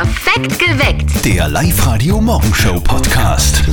Perfekt 0.00 0.60
geweckt. 0.60 1.24
Der 1.24 1.48
Live-Radio 1.48 2.20
Morgenshow 2.20 2.78
Podcast. 2.78 3.64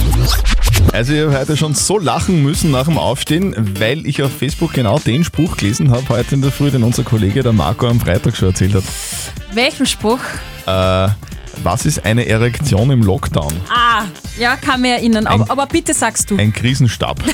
Also 0.91 1.13
ich 1.13 1.21
habe 1.21 1.37
heute 1.37 1.55
schon 1.55 1.75
so 1.75 1.99
lachen 1.99 2.41
müssen 2.41 2.71
nach 2.71 2.85
dem 2.85 2.97
Aufstehen, 2.97 3.53
weil 3.79 4.07
ich 4.07 4.23
auf 4.23 4.35
Facebook 4.35 4.73
genau 4.73 4.97
den 4.97 5.23
Spruch 5.23 5.55
gelesen 5.55 5.91
habe 5.91 6.09
heute 6.09 6.33
in 6.33 6.41
der 6.41 6.51
Früh, 6.51 6.71
den 6.71 6.81
unser 6.81 7.03
Kollege 7.03 7.43
der 7.43 7.53
Marco 7.53 7.87
am 7.87 7.99
Freitag 7.99 8.35
schon 8.35 8.47
erzählt 8.47 8.73
hat. 8.73 8.83
Welchen 9.53 9.85
Spruch? 9.85 10.17
Äh, 10.65 11.09
was 11.63 11.85
ist 11.85 12.05
eine 12.05 12.25
Erektion 12.27 12.91
im 12.91 13.01
Lockdown? 13.03 13.53
Ah, 13.69 14.03
ja, 14.37 14.55
kann 14.55 14.81
mich 14.81 14.91
erinnern. 14.91 15.27
Aber, 15.27 15.49
aber 15.49 15.65
bitte 15.67 15.93
sagst 15.93 16.31
du. 16.31 16.37
Ein 16.37 16.53
Krisenstab. 16.53 17.19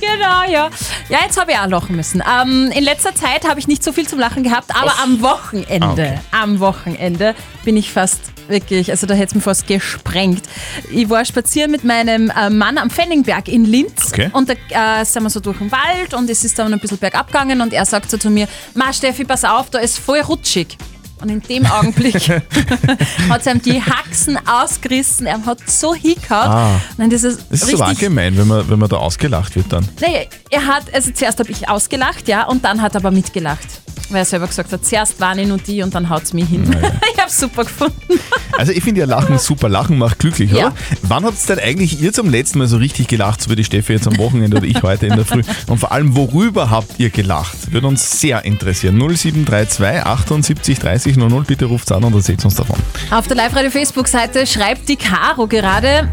Genau, 0.00 0.42
ja. 0.50 0.68
Ja, 1.08 1.18
jetzt 1.24 1.40
habe 1.40 1.52
ich 1.52 1.58
auch 1.58 1.66
lachen 1.68 1.96
müssen. 1.96 2.22
Ähm, 2.22 2.70
in 2.74 2.84
letzter 2.84 3.14
Zeit 3.14 3.48
habe 3.48 3.58
ich 3.60 3.68
nicht 3.68 3.82
so 3.82 3.92
viel 3.92 4.06
zum 4.06 4.18
Lachen 4.18 4.42
gehabt, 4.42 4.74
aber 4.74 4.92
am 5.02 5.20
Wochenende, 5.22 5.80
Ah, 5.86 5.92
okay. 5.92 6.18
am 6.32 6.60
Wochenende 6.60 7.34
bin 7.64 7.76
ich 7.76 7.92
fast 7.92 8.20
wirklich, 8.48 8.90
also 8.90 9.06
da 9.06 9.14
hätte 9.14 9.26
es 9.30 9.34
mir 9.34 9.40
fast 9.40 9.66
gesprengt. 9.66 10.42
Ich 10.90 11.08
war 11.08 11.24
spazieren 11.24 11.70
mit 11.70 11.84
meinem 11.84 12.30
äh, 12.30 12.50
Mann 12.50 12.78
am 12.78 12.90
Fenningberg 12.90 13.48
in 13.48 13.64
Linz 13.64 14.08
Okay. 14.12 14.28
und 14.32 14.48
da 14.48 15.00
äh, 15.00 15.04
sind 15.04 15.22
wir 15.22 15.30
so 15.30 15.40
durch 15.40 15.58
den 15.58 15.70
Wald 15.72 16.14
und 16.14 16.28
es 16.30 16.44
ist 16.44 16.58
dann 16.58 16.72
ein 16.72 16.80
bisschen 16.80 16.98
bergab 16.98 17.28
gegangen 17.28 17.60
und 17.60 17.72
er 17.72 17.84
sagt 17.86 18.10
so 18.10 18.16
zu 18.18 18.30
mir, 18.30 18.48
Ma 18.74 18.92
Steffi, 18.92 19.24
pass 19.24 19.44
auf, 19.44 19.70
da 19.70 19.78
ist 19.78 19.98
voll 19.98 20.20
rutschig. 20.20 20.76
Und 21.20 21.30
in 21.30 21.40
dem 21.40 21.64
Augenblick 21.66 22.28
hat 23.30 23.40
es 23.40 23.46
ihm 23.46 23.62
die 23.62 23.80
Haxen 23.80 24.38
ausgerissen, 24.46 25.26
er 25.26 25.44
hat 25.46 25.58
so 25.68 25.94
hingehauen. 25.94 26.50
Ah. 26.50 26.80
Nein, 26.98 27.08
das 27.10 27.24
ist, 27.24 27.40
Das 27.50 27.62
ist 27.62 27.72
richtig 27.72 27.98
gemein, 27.98 28.36
wenn 28.36 28.46
man, 28.46 28.68
wenn 28.68 28.78
man 28.78 28.88
da 28.88 28.96
ausgelacht 28.96 29.56
wird 29.56 29.72
dann. 29.72 29.88
Nee, 30.00 30.28
er 30.50 30.66
hat, 30.66 30.92
also 30.94 31.10
zuerst 31.12 31.38
habe 31.38 31.50
ich 31.50 31.68
ausgelacht, 31.68 32.28
ja, 32.28 32.44
und 32.46 32.64
dann 32.64 32.82
hat 32.82 32.94
er 32.94 33.00
aber 33.00 33.10
mitgelacht. 33.10 33.66
Weil 34.08 34.18
er 34.18 34.24
selber 34.24 34.46
gesagt 34.46 34.72
hat, 34.72 34.84
zuerst 34.84 35.18
waren 35.20 35.36
ich 35.40 35.48
nur 35.48 35.58
die 35.58 35.82
und 35.82 35.92
dann 35.92 36.08
haut's 36.08 36.32
mich 36.32 36.48
hin. 36.48 36.62
ich 37.12 37.20
habe 37.20 37.28
super 37.30 37.64
gefunden. 37.64 38.20
Also 38.56 38.70
ich 38.70 38.84
finde 38.84 39.00
ja 39.00 39.06
Lachen 39.06 39.36
super. 39.40 39.68
Lachen 39.68 39.98
macht 39.98 40.20
glücklich, 40.20 40.52
Ja. 40.52 40.68
oder? 40.68 40.74
Wann 41.02 41.24
habt 41.24 41.36
ihr 41.42 41.56
denn 41.56 41.64
eigentlich 41.64 42.00
ihr 42.00 42.12
zum 42.12 42.30
letzten 42.30 42.58
Mal 42.60 42.68
so 42.68 42.76
richtig 42.76 43.08
gelacht, 43.08 43.42
so 43.42 43.50
wie 43.50 43.56
die 43.56 43.64
Steffi 43.64 43.94
jetzt 43.94 44.06
am 44.06 44.16
Wochenende 44.18 44.58
oder 44.58 44.66
ich 44.66 44.80
heute 44.84 45.06
in 45.08 45.16
der 45.16 45.24
Früh? 45.24 45.42
Und 45.66 45.78
vor 45.78 45.90
allem, 45.90 46.14
worüber 46.14 46.70
habt 46.70 47.00
ihr 47.00 47.10
gelacht? 47.10 47.72
Würde 47.72 47.88
uns 47.88 48.20
sehr 48.20 48.44
interessieren. 48.44 48.96
0732 48.96 50.06
78 50.06 50.78
30 50.78 51.05
00, 51.14 51.44
bitte 51.46 51.66
ruft 51.66 51.90
an 51.92 52.04
und 52.04 52.14
erzählt 52.14 52.44
uns 52.44 52.54
davon. 52.54 52.76
Auf 53.10 53.26
der 53.28 53.36
Live-Radio-Facebook-Seite 53.36 54.46
schreibt 54.46 54.88
die 54.88 54.96
Caro 54.96 55.46
gerade, 55.46 56.08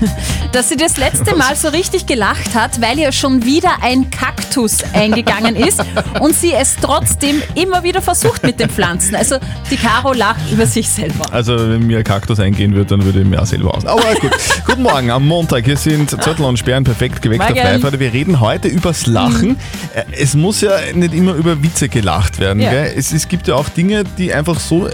dass 0.52 0.68
sie 0.68 0.76
das 0.76 0.96
letzte 0.96 1.34
Mal 1.36 1.56
so 1.56 1.68
richtig 1.68 2.06
gelacht 2.06 2.54
hat, 2.54 2.80
weil 2.80 2.98
ihr 2.98 3.12
schon 3.12 3.44
wieder 3.44 3.82
ein 3.82 4.10
Kaktus 4.10 4.78
eingegangen 4.92 5.56
ist 5.56 5.82
und 6.20 6.34
sie 6.34 6.52
es 6.52 6.76
trotzdem 6.80 7.42
immer 7.54 7.82
wieder 7.82 8.02
versucht 8.02 8.42
mit 8.44 8.60
den 8.60 8.70
Pflanzen. 8.70 9.16
Also 9.16 9.36
die 9.70 9.76
Caro 9.76 10.12
lacht 10.12 10.50
über 10.52 10.66
sich 10.66 10.88
selber. 10.88 11.24
Also 11.32 11.56
wenn 11.56 11.86
mir 11.86 11.98
ein 11.98 12.04
Kaktus 12.04 12.38
eingehen 12.38 12.74
würde, 12.74 12.96
dann 12.96 13.04
würde 13.04 13.20
ich 13.20 13.26
mir 13.26 13.40
auch 13.40 13.46
selber 13.46 13.74
aus. 13.74 13.84
Aber 13.84 14.14
gut. 14.16 14.30
Guten 14.66 14.82
Morgen 14.82 15.10
am 15.10 15.26
Montag. 15.26 15.64
Hier 15.64 15.76
sind 15.76 16.10
Zettel 16.10 16.44
und 16.44 16.58
Sperren 16.58 16.84
perfekt 16.84 17.22
geweckt 17.22 17.42
auf 17.42 17.54
live 17.56 17.98
Wir 17.98 18.12
reden 18.12 18.40
heute 18.40 18.68
übers 18.68 19.06
Lachen. 19.06 19.56
Äh, 19.94 20.02
Es 20.20 20.34
muss 20.34 20.60
ja 20.60 20.72
nicht 20.94 21.14
immer 21.14 21.34
über 21.34 21.62
Witze 21.62 21.88
gelacht 21.88 22.38
werden. 22.38 22.60
Ja. 22.60 22.72
Es, 22.72 23.12
es 23.12 23.28
gibt 23.28 23.48
ja 23.48 23.54
auch 23.54 23.68
Dinge, 23.68 24.04
die 24.18 24.30
einfach 24.34 24.60
so, 24.60 24.88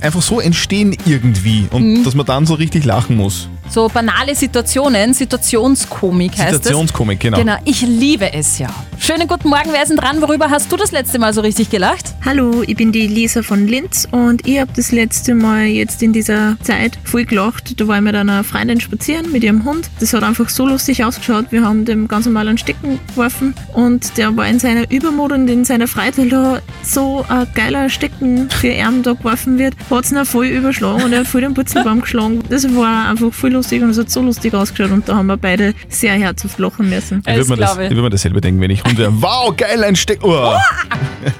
einfach 0.00 0.22
so 0.22 0.40
entstehen 0.40 0.96
irgendwie 1.06 1.66
und 1.70 2.04
dass 2.04 2.14
man 2.14 2.26
dann 2.26 2.46
so 2.46 2.54
richtig 2.54 2.84
lachen 2.84 3.16
muss. 3.16 3.48
So 3.70 3.86
banale 3.88 4.34
Situationen, 4.34 5.12
Situationskomik 5.12 6.38
heißt 6.38 6.52
es. 6.52 6.56
Situationskomik, 6.56 7.20
genau. 7.20 7.38
Genau, 7.38 7.56
ich 7.64 7.82
liebe 7.82 8.32
es 8.32 8.58
ja. 8.58 8.68
Schönen 8.98 9.28
guten 9.28 9.48
Morgen, 9.50 9.70
wer 9.72 9.82
ist 9.82 9.90
denn 9.90 9.96
dran? 9.98 10.20
Worüber 10.22 10.50
hast 10.50 10.72
du 10.72 10.76
das 10.76 10.90
letzte 10.90 11.18
Mal 11.18 11.32
so 11.32 11.42
richtig 11.42 11.70
gelacht? 11.70 12.14
Hallo, 12.24 12.62
ich 12.66 12.76
bin 12.76 12.92
die 12.92 13.06
Lisa 13.06 13.42
von 13.42 13.68
Linz 13.68 14.08
und 14.10 14.46
ich 14.46 14.58
habe 14.58 14.70
das 14.74 14.90
letzte 14.90 15.34
Mal 15.34 15.66
jetzt 15.66 16.02
in 16.02 16.12
dieser 16.12 16.56
Zeit 16.62 16.98
voll 17.04 17.24
gelacht. 17.24 17.78
Da 17.78 17.86
war 17.86 17.96
ich 17.96 18.02
mit 18.02 18.14
einer 18.14 18.42
Freundin 18.42 18.80
spazieren 18.80 19.30
mit 19.30 19.44
ihrem 19.44 19.64
Hund. 19.64 19.90
Das 20.00 20.14
hat 20.14 20.22
einfach 20.22 20.48
so 20.48 20.66
lustig 20.66 21.04
ausgeschaut. 21.04 21.46
Wir 21.50 21.62
haben 21.62 21.84
dem 21.84 22.08
ganz 22.08 22.24
normal 22.24 22.48
einen 22.48 22.58
Stecken 22.58 22.98
geworfen 23.08 23.54
und 23.74 24.16
der 24.16 24.34
war 24.36 24.48
in 24.48 24.58
seiner 24.58 24.90
Übermut 24.90 25.32
und 25.32 25.46
in 25.48 25.64
seiner 25.64 25.88
Freude, 25.88 26.18
weil 26.18 26.28
da 26.30 26.60
so 26.82 27.24
ein 27.28 27.46
geiler 27.54 27.90
Stecken 27.90 28.48
für 28.50 28.68
ihn 28.68 29.02
da 29.02 29.12
geworfen 29.12 29.58
wird, 29.58 29.74
hat 29.90 30.04
es 30.04 30.12
ihn 30.12 30.24
voll 30.24 30.46
überschlagen 30.46 31.02
und 31.04 31.12
er 31.12 31.20
hat 31.20 31.26
voll 31.26 31.42
den 31.42 31.54
Putzenbaum 31.54 32.00
geschlagen. 32.02 32.42
Das 32.48 32.64
war 32.74 33.10
einfach 33.10 33.32
voll 33.32 33.57
lustig 33.58 33.82
und 33.82 33.90
es 33.90 33.98
hat 33.98 34.10
so 34.10 34.22
lustig 34.22 34.54
ausgeschaut 34.54 34.90
und 34.92 35.08
da 35.08 35.16
haben 35.16 35.26
wir 35.26 35.36
beide 35.36 35.74
sehr 35.88 36.14
herzhaft 36.14 36.58
lachen 36.58 36.88
müssen. 36.88 37.22
Ich 37.26 37.34
würde 37.36 37.50
mir, 37.50 37.56
das- 37.56 37.72
ich. 37.78 37.90
würd 37.90 38.02
mir 38.02 38.10
dasselbe 38.10 38.40
denken, 38.40 38.60
wenn 38.60 38.70
ich 38.70 38.82
Hund 38.84 38.96
wäre. 38.98 39.12
Wow, 39.20 39.54
geil, 39.56 39.82
ein 39.84 39.96
Steck. 39.96 40.20
Oh, 40.22 40.54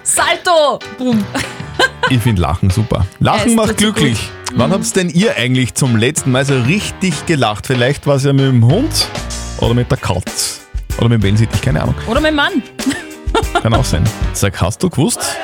Salto! 0.02 0.78
Boom. 0.98 1.24
ich 2.10 2.20
finde 2.20 2.42
Lachen 2.42 2.70
super. 2.70 3.06
Lachen 3.20 3.50
Es 3.50 3.54
macht 3.56 3.76
glücklich. 3.76 4.18
Wann 4.54 4.72
habt 4.72 4.96
denn 4.96 5.10
ihr 5.10 5.36
eigentlich 5.36 5.74
zum 5.74 5.96
letzten 5.96 6.32
Mal 6.32 6.44
so 6.44 6.58
richtig 6.62 7.26
gelacht? 7.26 7.66
Vielleicht 7.66 8.06
war 8.06 8.16
es 8.16 8.24
ja 8.24 8.32
mit 8.32 8.46
dem 8.46 8.64
Hund 8.64 9.06
oder 9.58 9.74
mit 9.74 9.90
der 9.90 9.98
Katz. 9.98 10.60
Oder 10.98 11.08
mit 11.10 11.20
dem 11.20 11.22
Wellensittich, 11.22 11.60
keine 11.60 11.82
Ahnung. 11.82 11.94
Oder 12.08 12.20
mein 12.20 12.34
Mann. 12.34 12.62
Kann 13.62 13.74
auch 13.74 13.84
sein. 13.84 14.02
Sag, 14.32 14.60
hast 14.60 14.82
du 14.82 14.90
gewusst? 14.90 15.36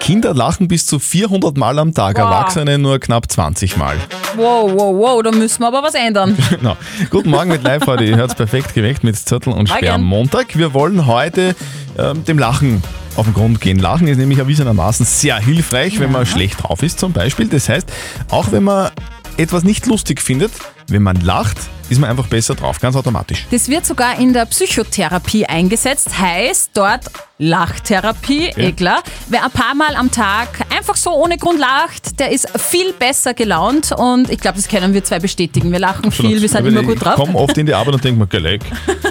Kinder 0.00 0.32
lachen 0.34 0.68
bis 0.68 0.86
zu 0.86 0.98
400 0.98 1.56
Mal 1.56 1.78
am 1.78 1.92
Tag, 1.94 2.16
Wow. 2.16 2.24
Erwachsene 2.24 2.78
nur 2.78 2.98
knapp 2.98 3.30
20 3.30 3.76
Mal. 3.76 3.96
Wow, 4.36 4.70
wow, 4.72 4.94
wow, 4.96 5.22
da 5.22 5.30
müssen 5.32 5.60
wir 5.62 5.68
aber 5.68 5.82
was 5.82 5.94
ändern. 5.94 6.36
Genau. 6.50 6.76
Guten 7.10 7.30
Morgen 7.30 7.50
mit 7.50 7.62
Live 7.62 7.86
heute. 7.86 8.04
Ihr 8.04 8.16
hört 8.16 8.36
perfekt 8.36 8.74
geweckt 8.74 9.04
mit 9.04 9.16
Zettel 9.16 9.52
und 9.52 9.68
Sperr 9.68 9.94
am. 9.94 10.04
Montag. 10.04 10.56
Wir 10.56 10.72
wollen 10.74 11.06
heute 11.06 11.54
ähm, 11.98 12.24
dem 12.24 12.38
Lachen 12.38 12.82
auf 13.16 13.26
den 13.26 13.34
Grund 13.34 13.60
gehen. 13.60 13.78
Lachen 13.78 14.06
ist 14.08 14.16
nämlich 14.18 14.38
erwiesenermaßen 14.38 15.04
sehr 15.04 15.38
hilfreich, 15.38 15.98
wenn 16.00 16.12
man 16.12 16.24
schlecht 16.26 16.62
drauf 16.62 16.82
ist 16.82 16.98
zum 17.00 17.12
Beispiel. 17.12 17.48
Das 17.48 17.68
heißt, 17.68 17.90
auch 18.30 18.50
wenn 18.52 18.64
man 18.64 18.90
etwas 19.36 19.62
nicht 19.64 19.86
lustig 19.86 20.20
findet, 20.22 20.52
wenn 20.88 21.02
man 21.02 21.20
lacht, 21.20 21.58
ist 21.88 21.98
man 21.98 22.10
einfach 22.10 22.26
besser 22.26 22.54
drauf, 22.54 22.80
ganz 22.80 22.96
automatisch. 22.96 23.46
Das 23.50 23.68
wird 23.68 23.86
sogar 23.86 24.18
in 24.18 24.32
der 24.32 24.46
Psychotherapie 24.46 25.46
eingesetzt, 25.46 26.18
heißt 26.18 26.70
dort 26.74 27.04
Lachtherapie, 27.40 28.48
eh 28.56 28.72
klar. 28.72 29.00
Wer 29.28 29.44
ein 29.44 29.50
paar 29.52 29.74
Mal 29.76 29.94
am 29.94 30.10
Tag 30.10 30.48
einfach 30.76 30.96
so 30.96 31.12
ohne 31.12 31.38
Grund 31.38 31.60
lacht, 31.60 32.18
der 32.18 32.32
ist 32.32 32.48
viel 32.58 32.92
besser 32.92 33.32
gelaunt 33.32 33.92
und 33.96 34.28
ich 34.28 34.40
glaube, 34.40 34.56
das 34.56 34.66
können 34.66 34.92
wir 34.92 35.04
zwei 35.04 35.20
bestätigen. 35.20 35.70
Wir 35.70 35.78
lachen 35.78 36.10
viel, 36.10 36.42
wir 36.42 36.48
sind 36.48 36.66
immer 36.66 36.82
gut 36.82 37.00
drauf. 37.04 37.14
Ich 37.16 37.24
komme 37.24 37.38
oft 37.38 37.56
in 37.56 37.66
die 37.66 37.74
Arbeit 37.74 37.94
und 37.94 38.04
denke 38.04 38.18
mir, 38.20 38.26
geleck. 38.26 38.62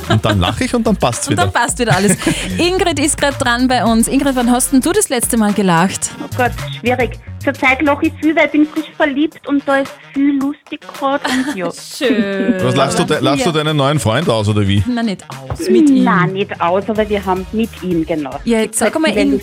Und 0.09 0.25
dann 0.25 0.39
lache 0.41 0.65
ich 0.65 0.73
und 0.75 0.85
dann 0.85 0.97
passt 0.97 1.23
es 1.23 1.27
Und 1.29 1.37
dann 1.37 1.49
wieder. 1.49 1.59
passt 1.59 1.79
wieder 1.79 1.95
alles. 1.95 2.17
Ingrid 2.57 2.99
ist 2.99 3.17
gerade 3.17 3.37
dran 3.37 3.67
bei 3.69 3.83
uns. 3.85 4.07
Ingrid, 4.09 4.35
wann 4.35 4.51
hast 4.51 4.73
denn 4.73 4.81
du 4.81 4.91
das 4.91 5.07
letzte 5.07 5.37
Mal 5.37 5.53
gelacht? 5.53 6.09
Oh 6.21 6.27
Gott, 6.35 6.51
schwierig. 6.81 7.11
Zurzeit 7.43 7.81
lache 7.81 8.07
ich 8.07 8.13
viel, 8.19 8.35
weil 8.35 8.45
ich 8.47 8.51
bin 8.51 8.67
frisch 8.67 8.91
verliebt 8.97 9.47
und 9.47 9.63
da 9.65 9.77
ist 9.77 9.91
viel 10.13 10.37
lustig 10.37 10.81
gerade 10.81 11.23
und 11.29 11.55
ja. 11.55 11.69
Schön. 11.97 12.59
Was 12.67 12.75
lachst 12.75 12.99
du, 12.99 13.03
de 13.05 13.19
lachst 13.19 13.45
du 13.45 13.51
deinen 13.51 13.77
neuen 13.77 13.99
Freund 13.99 14.29
aus 14.29 14.47
oder 14.49 14.67
wie? 14.67 14.83
Na, 14.87 15.01
nicht 15.03 15.23
aus. 15.29 15.67
Mit 15.69 15.89
ihm. 15.89 16.03
Nein, 16.03 16.33
nicht 16.33 16.61
aus, 16.61 16.83
aber 16.89 17.07
wir 17.09 17.23
haben 17.25 17.45
mit 17.51 17.69
ihm, 17.83 18.05
genau. 18.05 18.31
Ja, 18.45 18.59
jetzt 18.59 18.79
sag 18.79 18.99
mal, 18.99 19.09
In-. 19.15 19.41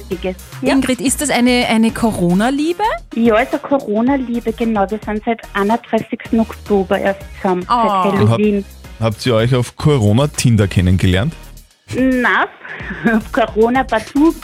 Ingrid, 0.63 1.01
ist 1.01 1.21
das 1.21 1.31
eine, 1.31 1.67
eine 1.69 1.91
Corona-Liebe? 1.91 2.83
ja, 3.17 3.35
also 3.35 3.59
Corona-Liebe, 3.59 4.53
genau. 4.53 4.89
Wir 4.91 4.99
sind 5.05 5.23
seit 5.25 5.41
31. 5.55 6.09
Oktober 6.39 6.99
erst 6.99 7.21
zusammen, 7.41 7.67
Oh. 7.69 8.03
seit 8.05 8.13
Halloween. 8.19 8.65
Habt 9.01 9.25
ihr 9.27 9.35
euch 9.35 9.55
auf 9.55 9.77
Corona-Tinder 9.77 10.69
kennengelernt? 10.69 11.35
Na, 11.97 12.47
Corona 13.33 13.85
partout. 13.85 14.35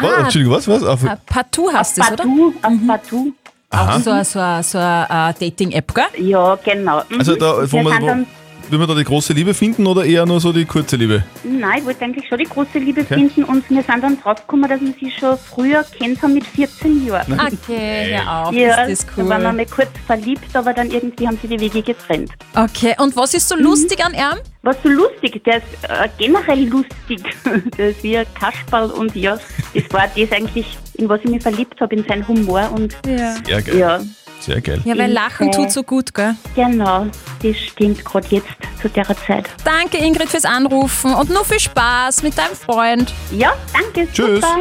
Was? 0.00 0.18
Entschuldigung, 0.24 0.54
was? 0.56 0.68
was? 0.68 0.82
Auf, 0.84 1.04
Ah, 1.06 1.16
Partout 1.26 1.70
hast 1.72 1.96
du 1.96 2.02
es, 2.02 2.08
oder? 2.08 2.16
Partout, 2.24 2.54
auf 2.62 2.72
partout. 2.86 3.32
Aha. 3.72 3.98
So, 4.00 4.10
eine- 4.10 4.24
so, 4.24 4.38
eine- 4.38 4.62
so 4.62 4.78
eine 4.78 5.06
äh, 5.10 5.34
Dating-App, 5.50 5.94
gell? 5.94 6.04
Ja, 6.26 6.56
genau. 6.62 7.02
Mhm. 7.08 7.18
Also 7.18 7.36
da, 7.36 7.56
wo 7.70 7.76
wir 7.78 7.82
man, 7.84 7.92
sind 7.94 8.02
wo, 8.02 8.06
dann, 8.06 8.26
will 8.68 8.78
man 8.78 8.88
da 8.88 8.94
die 8.94 9.04
große 9.04 9.32
Liebe 9.32 9.54
finden 9.54 9.86
oder 9.86 10.04
eher 10.04 10.24
nur 10.26 10.40
so 10.40 10.52
die 10.52 10.64
kurze 10.64 10.96
Liebe? 10.96 11.24
nein, 11.44 11.78
ich 11.78 11.84
wollte 11.86 12.04
eigentlich 12.04 12.26
schon 12.28 12.38
die 12.38 12.44
große 12.44 12.78
Liebe 12.78 13.04
finden 13.04 13.44
und 13.44 13.68
wir 13.70 13.82
sind 13.82 14.02
dann 14.02 14.20
draufgekommen, 14.20 14.68
dass 14.70 14.80
wir 14.80 14.94
sie 15.00 15.10
schon 15.10 15.36
früher 15.38 15.84
kennt 15.98 16.20
haben 16.22 16.34
mit 16.34 16.44
14 16.46 17.06
Jahren. 17.06 17.32
Okay, 17.62 18.14
hör 18.16 18.46
auf, 18.48 18.54
Ja, 18.54 18.82
ist 18.84 19.06
das 19.08 19.16
da 19.16 19.28
waren 19.28 19.42
wir 19.42 19.48
cool. 19.50 19.56
mal 19.56 19.66
kurz 19.66 19.90
verliebt, 20.06 20.54
aber 20.56 20.72
dann 20.74 20.90
irgendwie 20.90 21.26
haben 21.26 21.38
sie 21.42 21.48
die 21.48 21.60
Wege 21.60 21.82
getrennt. 21.82 22.30
Okay, 22.54 22.94
und 22.98 23.14
was 23.16 23.34
ist 23.34 23.48
so 23.48 23.56
lustig 23.56 24.04
an 24.04 24.12
ihm? 24.14 24.38
Was 24.62 24.76
so 24.82 24.88
lustig, 24.90 25.42
der 25.44 25.56
ist 25.58 25.64
äh, 25.88 26.08
generell 26.18 26.64
lustig. 26.68 27.22
der 27.78 27.90
ist 27.90 28.02
wie 28.02 28.16
ein 28.18 28.26
Kasperl 28.38 28.90
und 28.90 29.14
ja, 29.16 29.38
das 29.74 29.84
war 29.90 30.04
das 30.16 30.32
eigentlich, 30.32 30.78
in 30.94 31.08
was 31.08 31.20
ich 31.24 31.30
mich 31.30 31.42
verliebt 31.42 31.80
habe, 31.80 31.94
in 31.96 32.04
seinen 32.06 32.26
Humor 32.28 32.70
und 32.74 32.96
Ja. 33.06 33.34
Sehr 33.44 33.62
geil. 33.62 33.76
ja, 33.78 34.00
Sehr 34.40 34.60
geil. 34.60 34.80
Ja, 34.84 34.96
weil 34.98 35.12
Lachen 35.12 35.50
tut 35.52 35.70
so 35.70 35.82
gut, 35.82 36.12
gell? 36.14 36.34
genau, 36.54 37.06
das 37.42 37.56
stimmt 37.58 38.04
gerade 38.04 38.26
jetzt 38.30 38.48
zu 38.80 38.88
der 38.88 39.04
Zeit. 39.26 39.48
Danke, 39.64 39.98
Ingrid, 39.98 40.28
fürs 40.28 40.44
Anrufen 40.44 41.14
und 41.14 41.30
nur 41.30 41.44
viel 41.44 41.60
Spaß 41.60 42.22
mit 42.24 42.36
deinem 42.36 42.56
Freund. 42.56 43.12
Ja, 43.30 43.52
danke. 43.72 44.10
Tschüss. 44.12 44.40
Super. 44.40 44.60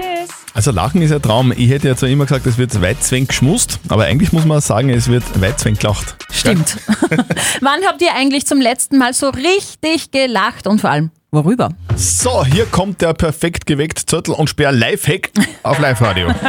Also 0.53 0.71
Lachen 0.71 1.01
ist 1.01 1.11
ein 1.13 1.21
Traum. 1.21 1.53
Ich 1.55 1.69
hätte 1.69 1.87
ja 1.87 1.95
zwar 1.95 2.09
immer 2.09 2.25
gesagt, 2.25 2.45
es 2.45 2.57
wird 2.57 2.79
Weitzweng 2.81 3.25
geschmust, 3.25 3.79
aber 3.87 4.03
eigentlich 4.03 4.33
muss 4.33 4.45
man 4.45 4.59
sagen, 4.61 4.89
es 4.89 5.07
wird 5.07 5.23
Weitzweng 5.41 5.75
gelacht. 5.75 6.15
Stimmt. 6.31 6.77
Wann 7.61 7.79
habt 7.87 8.01
ihr 8.01 8.13
eigentlich 8.13 8.45
zum 8.45 8.59
letzten 8.59 8.97
Mal 8.97 9.13
so 9.13 9.29
richtig 9.29 10.11
gelacht 10.11 10.67
und 10.67 10.81
vor 10.81 10.89
allem, 10.89 11.09
Worüber? 11.33 11.69
So, 11.95 12.43
hier 12.43 12.65
kommt 12.65 12.99
der 13.01 13.13
perfekt 13.13 13.65
geweckt 13.65 13.99
Zettel 13.99 14.33
und 14.33 14.49
Sperr 14.49 14.73
Lifehack 14.73 15.31
auf 15.63 15.79
Live-Radio. 15.79 16.27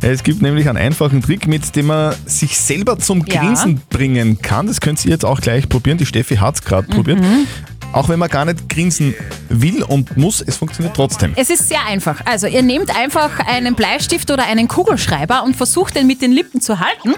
Es 0.00 0.22
gibt 0.22 0.40
nämlich 0.40 0.68
einen 0.70 0.78
einfachen 0.78 1.20
Trick, 1.20 1.46
mit 1.46 1.76
dem 1.76 1.86
man 1.86 2.14
sich 2.24 2.56
selber 2.56 2.98
zum 2.98 3.26
Ja. 3.26 3.42
Grinsen 3.42 3.82
bringen 3.90 4.40
kann. 4.40 4.68
Das 4.68 4.80
könnt 4.80 5.04
ihr 5.04 5.10
jetzt 5.10 5.26
auch 5.26 5.40
gleich 5.40 5.68
probieren. 5.68 5.98
Die 5.98 6.06
Steffi 6.06 6.36
hat 6.36 6.54
es 6.54 6.62
gerade 6.62 6.88
probiert. 6.88 7.18
Auch 7.92 8.08
wenn 8.08 8.18
man 8.18 8.28
gar 8.28 8.44
nicht 8.44 8.68
grinsen 8.68 9.14
will 9.48 9.82
und 9.82 10.16
muss, 10.16 10.40
es 10.40 10.56
funktioniert 10.56 10.96
trotzdem. 10.96 11.32
Es 11.36 11.50
ist 11.50 11.68
sehr 11.68 11.84
einfach. 11.86 12.20
Also 12.24 12.46
ihr 12.46 12.62
nehmt 12.62 12.94
einfach 12.96 13.38
einen 13.40 13.74
Bleistift 13.74 14.30
oder 14.30 14.44
einen 14.44 14.66
Kugelschreiber 14.68 15.42
und 15.44 15.56
versucht 15.56 15.94
den 15.96 16.06
mit 16.06 16.22
den 16.22 16.32
Lippen 16.32 16.60
zu 16.60 16.80
halten. 16.80 17.14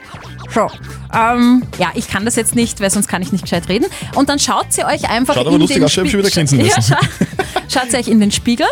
So. 0.52 0.68
Ähm, 1.12 1.62
ja, 1.78 1.90
ich 1.94 2.08
kann 2.08 2.24
das 2.24 2.36
jetzt 2.36 2.54
nicht, 2.54 2.80
weil 2.80 2.90
sonst 2.90 3.08
kann 3.08 3.22
ich 3.22 3.30
nicht 3.32 3.42
gescheit 3.42 3.68
reden. 3.68 3.86
Und 4.14 4.28
dann 4.28 4.38
schaut 4.38 4.72
sie 4.72 4.84
euch 4.84 5.08
einfach 5.08 5.34
Schaut 5.34 5.44
in 5.46 5.48
aber 5.48 5.58
lustig 5.58 5.76
den 5.76 5.84
aus, 5.84 5.92
ich 5.92 5.98
hab 5.98 6.08
schon 6.08 6.18
wieder 6.20 6.30
grinsen 6.30 6.58
Ja, 6.64 6.64
müssen. 6.76 6.82
scha 6.82 6.98
schaut 7.68 7.90
sie 7.90 7.96
euch 7.96 8.08
in 8.08 8.20
den 8.20 8.30
Spiegel. 8.32 8.66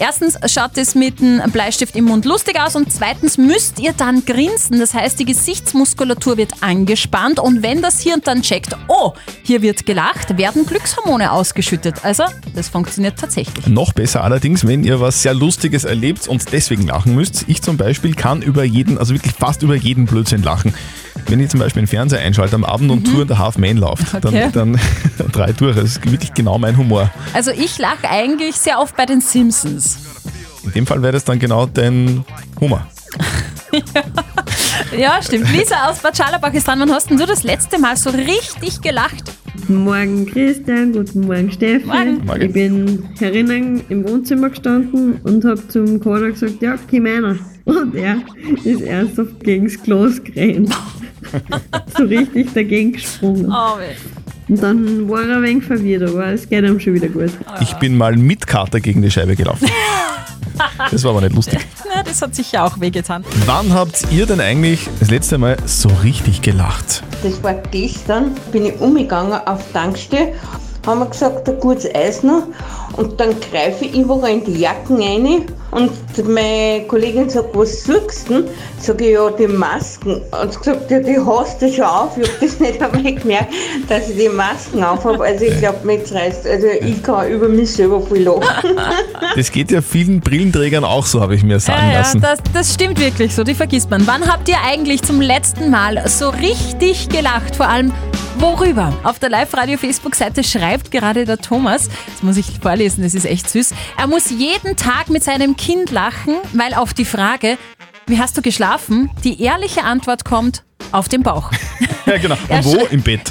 Erstens 0.00 0.38
schaut 0.46 0.76
es 0.76 0.94
mit 0.94 1.20
dem 1.20 1.40
Bleistift 1.50 1.96
im 1.96 2.04
Mund 2.04 2.24
lustig 2.24 2.60
aus 2.60 2.76
und 2.76 2.92
zweitens 2.92 3.36
müsst 3.36 3.80
ihr 3.80 3.92
dann 3.92 4.24
grinsen. 4.24 4.78
Das 4.78 4.94
heißt, 4.94 5.18
die 5.18 5.24
Gesichtsmuskulatur 5.24 6.36
wird 6.36 6.52
angespannt 6.60 7.40
und 7.40 7.62
wenn 7.62 7.82
das 7.82 8.00
Hirn 8.00 8.20
dann 8.22 8.42
checkt, 8.42 8.76
oh, 8.86 9.12
hier 9.42 9.60
wird 9.60 9.86
gelacht, 9.86 10.38
werden 10.38 10.66
Glückshormone 10.66 11.32
ausgeschüttet. 11.32 12.04
Also, 12.04 12.24
das 12.54 12.68
funktioniert 12.68 13.18
tatsächlich. 13.18 13.66
Noch 13.66 13.92
besser 13.92 14.22
allerdings, 14.22 14.66
wenn 14.66 14.84
ihr 14.84 15.00
was 15.00 15.22
sehr 15.22 15.34
Lustiges 15.34 15.84
erlebt 15.84 16.28
und 16.28 16.52
deswegen 16.52 16.86
lachen 16.86 17.14
müsst. 17.14 17.44
Ich 17.48 17.62
zum 17.62 17.76
Beispiel 17.76 18.14
kann 18.14 18.42
über 18.42 18.62
jeden, 18.64 18.98
also 18.98 19.14
wirklich 19.14 19.34
fast 19.34 19.62
über 19.62 19.74
jeden 19.74 20.06
Blödsinn 20.06 20.42
lachen. 20.42 20.74
Wenn 21.26 21.40
ich 21.40 21.50
zum 21.50 21.60
Beispiel 21.60 21.82
den 21.82 21.88
Fernseher 21.88 22.20
einschalte 22.20 22.54
am 22.56 22.64
Abend 22.64 22.90
und 22.90 23.04
Tour 23.04 23.22
in 23.22 23.28
der 23.28 23.38
Half 23.38 23.58
Man 23.58 23.76
läuft, 23.76 24.14
Okay. 24.14 24.48
dann, 24.52 24.78
dann 25.18 25.28
drei 25.32 25.52
durch. 25.52 25.76
Das 25.76 25.84
ist 25.84 26.10
wirklich 26.10 26.32
genau 26.34 26.58
mein 26.58 26.76
Humor. 26.76 27.10
Also 27.34 27.50
ich 27.50 27.78
lache 27.78 28.08
eigentlich 28.08 28.56
sehr 28.56 28.78
oft 28.80 28.96
bei 28.96 29.06
den 29.06 29.20
Simpsons. 29.20 29.98
In 30.64 30.72
dem 30.72 30.86
Fall 30.86 31.02
wäre 31.02 31.12
das 31.12 31.24
dann 31.24 31.38
genau 31.38 31.66
dein 31.66 32.24
Humor. 32.60 32.86
Ja, 34.96 35.20
stimmt. 35.22 35.50
Lisa 35.52 35.88
aus 35.88 35.96
ist 36.02 36.66
dran. 36.66 36.78
Wann 36.80 36.90
hast 36.92 37.10
denn 37.10 37.18
du 37.18 37.26
das 37.26 37.42
letzte 37.42 37.78
Mal 37.78 37.96
so 37.96 38.10
richtig 38.10 38.80
gelacht? 38.80 39.24
Guten 39.60 39.84
Morgen 39.84 40.26
Christian, 40.26 40.92
guten 40.92 41.22
Morgen 41.26 41.50
Steffi. 41.52 41.86
Morgen. 41.86 42.24
Morgen. 42.24 42.42
Ich 42.42 42.52
bin 42.52 43.08
herinnen 43.18 43.82
im 43.88 44.08
Wohnzimmer 44.08 44.50
gestanden 44.50 45.20
und 45.24 45.44
habe 45.44 45.66
zum 45.68 46.00
Kader 46.00 46.30
gesagt, 46.30 46.62
ja, 46.62 46.76
komm 46.88 47.06
einer. 47.06 47.36
Und 47.68 47.94
er 47.94 48.16
ist 48.64 48.80
ernsthaft 48.80 49.40
gegens 49.44 49.80
Glas 49.82 50.22
gerannt. 50.24 50.74
so 51.96 52.04
richtig 52.04 52.52
dagegen 52.54 52.92
gesprungen. 52.92 53.52
Oh, 53.52 53.76
Und 54.48 54.62
dann 54.62 55.08
war 55.08 55.22
er 55.22 55.36
ein 55.36 55.42
wenig 55.42 55.64
verwirrt, 55.64 56.08
aber 56.08 56.28
es 56.28 56.48
geht 56.48 56.64
ihm 56.64 56.80
schon 56.80 56.94
wieder 56.94 57.08
gut. 57.08 57.30
Ich 57.60 57.74
bin 57.74 57.96
mal 57.96 58.16
mit 58.16 58.46
Kater 58.46 58.80
gegen 58.80 59.02
die 59.02 59.10
Scheibe 59.10 59.36
gelaufen. 59.36 59.68
Das 60.90 61.04
war 61.04 61.10
aber 61.12 61.20
nicht 61.20 61.34
lustig. 61.34 61.58
na, 61.94 62.02
das 62.02 62.20
hat 62.22 62.34
sicher 62.34 62.64
auch 62.64 62.80
wehgetan. 62.80 63.24
Wann 63.46 63.72
habt 63.72 64.06
ihr 64.10 64.26
denn 64.26 64.40
eigentlich 64.40 64.88
das 64.98 65.10
letzte 65.10 65.38
Mal 65.38 65.56
so 65.66 65.88
richtig 66.02 66.40
gelacht? 66.42 67.02
Das 67.22 67.40
war 67.42 67.54
gestern, 67.70 68.32
bin 68.52 68.66
ich 68.66 68.80
umgegangen 68.80 69.32
auf 69.32 69.60
die 69.68 69.72
Tankstelle, 69.72 70.32
haben 70.86 71.00
wir 71.00 71.06
gesagt, 71.06 71.48
ein 71.48 71.60
gutes 71.60 71.92
Eis 71.94 72.22
noch. 72.22 72.44
Und 72.98 73.20
dann 73.20 73.30
greife 73.40 73.84
ich 73.84 73.94
überall 73.94 74.32
in 74.32 74.44
die 74.44 74.58
Jacken 74.58 75.00
rein 75.00 75.44
und 75.70 75.92
meine 76.28 76.84
Kollegin 76.88 77.28
sagt, 77.28 77.54
was 77.54 77.84
suchst 77.84 78.28
du 78.28 78.42
denn? 78.42 78.50
Sag 78.80 79.00
ich, 79.00 79.10
ja, 79.12 79.30
die 79.30 79.46
Masken. 79.46 80.22
Und 80.42 80.52
sie 80.52 80.58
gesagt, 80.58 80.90
ja, 80.90 80.98
die 80.98 81.18
hast 81.18 81.60
du 81.62 81.70
schon 81.70 81.84
auf. 81.84 82.16
Ich 82.16 82.26
habe 82.28 82.38
das 82.40 82.58
nicht 82.58 82.82
einmal 82.94 83.14
gemerkt, 83.14 83.52
dass 83.88 84.08
ich 84.08 84.16
die 84.16 84.28
Masken 84.28 84.82
auf 84.82 85.04
habe. 85.04 85.22
Also 85.22 85.44
ich 85.44 85.58
glaube, 85.58 85.78
mir 85.84 85.98
jetzt 85.98 86.12
reißt. 86.12 86.46
Also 86.46 86.66
ich 86.66 87.00
kann 87.02 87.30
über 87.30 87.48
mich 87.48 87.70
selber 87.72 88.00
viel 88.00 88.22
lachen. 88.22 88.40
Das 89.36 89.52
geht 89.52 89.70
ja 89.70 89.82
vielen 89.82 90.20
Brillenträgern 90.20 90.84
auch 90.84 91.06
so, 91.06 91.20
habe 91.20 91.34
ich 91.36 91.44
mir 91.44 91.60
sagen 91.60 91.80
Ja, 91.86 91.92
ja, 91.92 91.98
lassen. 92.00 92.20
das, 92.20 92.38
das 92.52 92.74
stimmt 92.74 92.98
wirklich 92.98 93.34
so, 93.34 93.44
die 93.44 93.54
vergisst 93.54 93.90
man. 93.90 94.04
Wann 94.06 94.26
habt 94.26 94.48
ihr 94.48 94.56
eigentlich 94.66 95.02
zum 95.02 95.20
letzten 95.20 95.70
Mal 95.70 96.02
so 96.08 96.30
richtig 96.30 97.08
gelacht? 97.08 97.54
Vor 97.54 97.68
allem, 97.68 97.92
worüber? 98.40 98.92
Auf 99.02 99.18
der 99.18 99.30
Live-Radio-Facebook-Seite 99.30 100.44
schreibt 100.44 100.90
gerade 100.90 101.24
der 101.24 101.38
Thomas, 101.38 101.88
das 102.06 102.22
muss 102.22 102.36
ich 102.36 102.46
vorlesen, 102.60 103.02
das 103.02 103.14
ist 103.14 103.26
echt 103.26 103.48
süß, 103.50 103.74
er 103.96 104.06
muss 104.06 104.30
jeden 104.30 104.76
Tag 104.76 105.10
mit 105.10 105.24
seinem 105.24 105.56
Kind 105.56 105.90
lachen, 105.90 106.36
weil 106.52 106.74
auf 106.74 106.94
die 106.94 107.04
Frage, 107.04 107.58
wie 108.06 108.18
hast 108.18 108.36
du 108.36 108.42
geschlafen, 108.42 109.10
die 109.24 109.42
ehrliche 109.42 109.84
Antwort 109.84 110.24
kommt, 110.24 110.62
auf 110.92 111.08
dem 111.08 111.22
Bauch. 111.22 111.50
Ja, 112.06 112.16
genau. 112.16 112.36
Und 112.48 112.64
wo? 112.64 112.86
Im 112.86 113.02
Bett. 113.02 113.30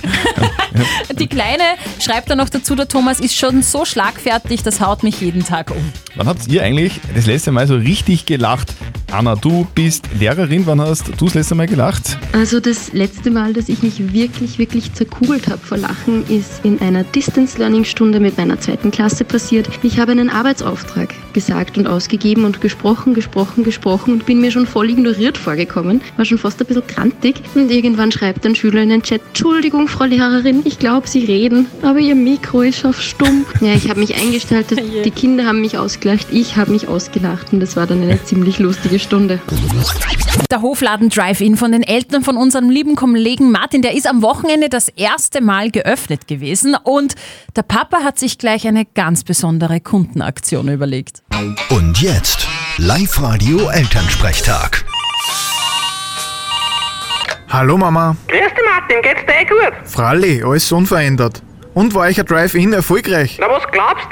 Die 1.17 1.25
Kleine, 1.25 1.63
schreibt 1.99 2.29
dann 2.29 2.37
noch 2.37 2.49
dazu, 2.49 2.75
der 2.75 2.87
Thomas 2.87 3.19
ist 3.19 3.35
schon 3.35 3.63
so 3.63 3.85
schlagfertig, 3.85 4.61
das 4.61 4.79
haut 4.81 5.01
mich 5.01 5.19
jeden 5.19 5.43
Tag 5.43 5.71
um. 5.71 5.93
Wann 6.13 6.27
habt 6.27 6.47
ihr 6.47 6.61
eigentlich 6.61 7.01
das 7.15 7.25
letzte 7.25 7.51
Mal 7.51 7.65
so 7.65 7.73
richtig 7.73 8.27
gelacht? 8.27 8.75
Anna, 9.09 9.35
du 9.35 9.65
bist 9.73 10.09
Lehrerin. 10.19 10.65
Wann 10.65 10.81
hast 10.81 11.07
du 11.07 11.25
das 11.25 11.33
letzte 11.33 11.55
Mal 11.55 11.67
gelacht? 11.67 12.17
Also 12.33 12.59
das 12.59 12.91
letzte 12.91 13.31
Mal, 13.31 13.53
dass 13.53 13.69
ich 13.69 13.81
mich 13.81 14.13
wirklich, 14.13 14.59
wirklich 14.59 14.93
zerkugelt 14.93 15.47
habe 15.47 15.59
vor 15.59 15.77
Lachen, 15.77 16.25
ist 16.27 16.59
in 16.63 16.81
einer 16.81 17.05
Distance-Learning-Stunde 17.05 18.19
mit 18.19 18.37
meiner 18.37 18.59
zweiten 18.59 18.91
Klasse 18.91 19.23
passiert. 19.23 19.69
Ich 19.81 19.97
habe 19.97 20.11
einen 20.11 20.29
Arbeitsauftrag 20.29 21.13
gesagt 21.33 21.77
und 21.77 21.87
ausgegeben 21.87 22.43
und 22.45 22.61
gesprochen, 22.61 23.13
gesprochen, 23.13 23.63
gesprochen 23.63 24.13
und 24.13 24.25
bin 24.25 24.41
mir 24.41 24.51
schon 24.51 24.65
voll 24.65 24.89
ignoriert 24.89 25.37
vorgekommen, 25.37 26.01
war 26.17 26.25
schon 26.25 26.37
fast 26.39 26.59
ein 26.59 26.65
bisschen 26.65 26.87
krantig 26.87 27.35
und 27.55 27.71
irgendwann 27.71 28.11
schreibt 28.11 28.45
ein 28.45 28.55
Schüler 28.55 28.81
in 28.81 28.89
den 28.89 29.03
Chat, 29.03 29.21
Entschuldigung, 29.27 29.87
Frau 29.87 30.05
Lehrerin, 30.05 30.63
ich 30.65 30.79
glaube, 30.79 31.07
Sie 31.07 31.23
reden, 31.25 31.67
aber 31.83 31.99
Ihr 31.99 32.15
Mikro 32.15 32.61
ist 32.63 32.83
auf 32.85 32.99
stumm. 33.01 33.45
Ja, 33.61 33.73
ich 33.73 33.87
habe 33.87 33.99
mich 33.99 34.15
eingestellt, 34.15 34.67
die 35.05 35.11
Kinder 35.11 35.45
haben 35.45 35.61
mich 35.61 35.77
ausgelacht, 35.77 36.27
ich 36.31 36.57
habe 36.57 36.71
mich 36.71 36.87
ausgelacht 36.87 37.53
und 37.53 37.59
das 37.59 37.75
war 37.75 37.85
dann 37.85 38.01
eine 38.01 38.21
ziemlich 38.23 38.57
lustige 38.57 38.96
Stunde. 38.99 39.39
Der 40.49 40.61
Hofladen 40.61 41.09
Drive-In 41.09 41.57
von 41.57 41.71
den 41.71 41.83
Eltern 41.83 42.23
von 42.23 42.37
unserem 42.37 42.69
lieben 42.69 42.95
Kollegen 42.95 43.51
Martin, 43.51 43.81
der 43.81 43.93
ist 43.93 44.07
am 44.07 44.21
Wochenende 44.21 44.69
das 44.69 44.87
erste 44.89 45.41
Mal 45.41 45.71
geöffnet 45.71 46.27
gewesen 46.27 46.75
und 46.83 47.15
der 47.55 47.63
Papa 47.63 48.03
hat 48.03 48.17
sich 48.19 48.37
gleich 48.37 48.67
eine 48.67 48.85
ganz 48.85 49.23
besondere 49.23 49.79
Kundenaktion 49.81 50.69
überlegt. 50.69 51.23
Und 51.69 52.01
jetzt 52.01 52.47
Live-Radio 52.77 53.69
Elternsprechtag. 53.69 54.85
Hallo 57.49 57.77
Mama. 57.77 58.15
Grüß 58.27 58.39
dich 58.39 58.65
Martin, 58.65 59.01
geht's 59.01 59.25
dir 59.25 59.41
eh 59.41 59.45
gut? 59.45 59.73
Fralli, 59.85 60.43
alles 60.43 60.71
unverändert. 60.71 61.41
Und 61.73 61.93
war 61.93 62.07
euch 62.07 62.19
ein 62.19 62.25
Drive-In 62.25 62.73
erfolgreich? 62.73 63.37
Na 63.39 63.47
was 63.49 63.63
glaubst? 63.71 64.07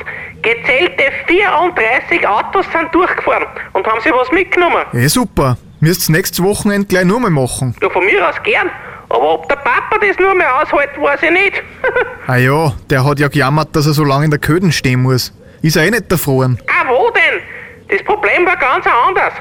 Gezählte 0.46 1.04
34 1.26 2.28
Autos 2.28 2.66
sind 2.72 2.94
durchgefahren 2.94 3.48
und 3.74 3.88
haben 3.88 4.00
sich 4.00 4.14
was 4.14 4.32
mitgenommen. 4.32 4.84
Eh 4.94 5.08
super. 5.08 5.58
Müsst's 5.80 6.08
nächstes 6.08 6.44
Wochenende 6.44 6.88
gleich 6.88 7.04
nur 7.06 7.20
mal 7.20 7.32
machen. 7.32 7.76
Ja, 7.82 7.90
von 7.90 8.06
mir 8.06 8.30
aus 8.30 8.36
gern. 8.44 8.70
Aber 9.10 9.34
ob 9.34 9.50
der 9.50 9.56
Papa 9.56 9.98
das 10.00 10.18
nur 10.20 10.36
mehr 10.36 10.62
aushält, 10.62 10.92
weiß 11.00 11.24
ich 11.24 11.32
nicht. 11.32 11.64
Ah 12.28 12.38
ja, 12.38 12.74
der 12.90 13.06
hat 13.06 13.20
ja 13.20 13.28
gejammert, 13.28 13.76
dass 13.76 13.86
er 13.86 13.94
so 13.94 14.04
lange 14.04 14.26
in 14.26 14.32
der 14.32 14.40
Köden 14.40 14.72
stehen 14.72 15.04
muss. 15.04 15.32
Ist 15.62 15.76
er 15.76 15.84
eh 15.86 15.92
nicht 15.92 16.12
erfroren. 16.12 16.60
ah, 16.68 16.88
wo 16.88 17.12
denn? 17.12 17.42
Das 17.88 18.04
Problem 18.04 18.46
war 18.48 18.58
ganz 18.58 18.86
anders. 19.08 19.34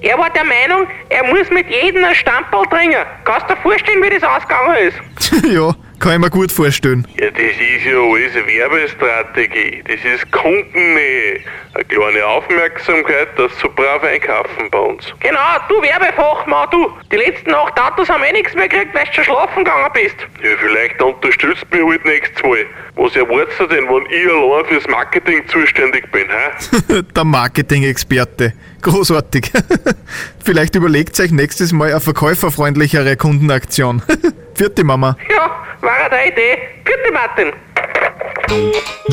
Er 0.00 0.16
war 0.18 0.30
der 0.30 0.44
Meinung, 0.44 0.86
er 1.08 1.24
muss 1.24 1.50
mit 1.50 1.68
jedem 1.68 2.04
ein 2.04 2.14
Stamperl 2.14 2.66
trinken. 2.70 2.98
Kannst 3.24 3.48
du 3.50 3.54
dir 3.54 3.60
vorstellen, 3.62 4.00
wie 4.02 4.10
das 4.10 4.22
ausgegangen 4.22 4.76
ist? 4.76 5.44
ja, 5.52 5.74
kann 6.04 6.12
ich 6.12 6.18
mir 6.18 6.28
gut 6.28 6.52
vorstellen. 6.52 7.08
Ja, 7.18 7.30
das 7.30 7.40
ist 7.40 7.86
ja 7.86 7.98
alles 7.98 8.34
Werbestrategie. 8.34 9.82
Das 9.88 10.04
ist 10.04 10.30
Kundennähe. 10.30 11.40
Eine 11.72 11.84
kleine 11.84 12.26
Aufmerksamkeit, 12.26 13.28
dass 13.38 13.50
sie 13.54 13.62
so 13.62 13.70
brav 13.70 14.04
einkaufen 14.04 14.68
bei 14.70 14.78
uns. 14.78 15.06
Genau, 15.20 15.40
du 15.66 15.80
Werbefachmann, 15.80 16.68
du. 16.70 16.92
Die 17.10 17.16
letzten 17.16 17.54
acht 17.54 17.80
Autos 17.80 18.10
haben 18.10 18.22
eh 18.22 18.32
nichts 18.32 18.54
mehr 18.54 18.68
gekriegt, 18.68 18.94
weil 18.94 19.06
du 19.06 19.14
schon 19.14 19.24
schlafen 19.24 19.64
gegangen 19.64 19.90
bist. 19.94 20.16
Ja, 20.42 20.50
vielleicht 20.60 21.00
unterstützt 21.00 21.64
mich 21.70 21.82
halt 21.82 22.04
nächstes 22.04 22.42
Mal. 22.42 22.66
Was 22.96 23.16
erwartest 23.16 23.60
du 23.60 23.66
denn, 23.66 23.88
wenn 23.88 24.04
ich 24.10 24.30
allein 24.30 24.64
fürs 24.66 24.86
Marketing 24.86 25.48
zuständig 25.48 26.12
bin, 26.12 26.26
hä? 26.28 27.02
der 27.16 27.24
Marketing-Experte. 27.24 28.52
Großartig. 28.82 29.50
Vielleicht 30.44 30.74
überlegt 30.74 31.18
euch 31.18 31.30
nächstes 31.30 31.72
Mal 31.72 31.92
eine 31.92 32.00
verkäuferfreundlichere 32.00 33.16
Kundenaktion. 33.16 34.02
Vierte 34.54 34.84
Mama. 34.84 35.16
Ja, 35.30 35.50
war 35.80 36.10
eine 36.10 36.28
Idee. 36.32 36.58
Bitte, 36.84 37.12
Martin. 37.12 37.52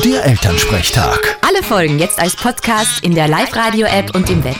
Der 0.04 0.24
Elternsprechtag. 0.24 1.36
Alle 1.46 1.62
Folgen 1.62 1.98
jetzt 1.98 2.20
als 2.20 2.36
Podcast 2.36 3.02
in 3.04 3.14
der 3.14 3.26
Live-Radio-App 3.28 4.14
und 4.14 4.30
im 4.30 4.44
Web. 4.44 4.56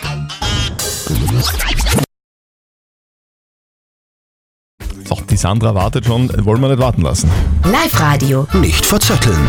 So, 5.05 5.15
die 5.31 5.37
Sandra 5.37 5.75
wartet 5.75 6.07
schon. 6.07 6.29
Wollen 6.45 6.61
wir 6.61 6.69
nicht 6.69 6.81
warten 6.81 7.03
lassen. 7.03 7.31
Live-Radio. 7.65 8.47
Nicht 8.55 8.85
verzetteln. 8.85 9.49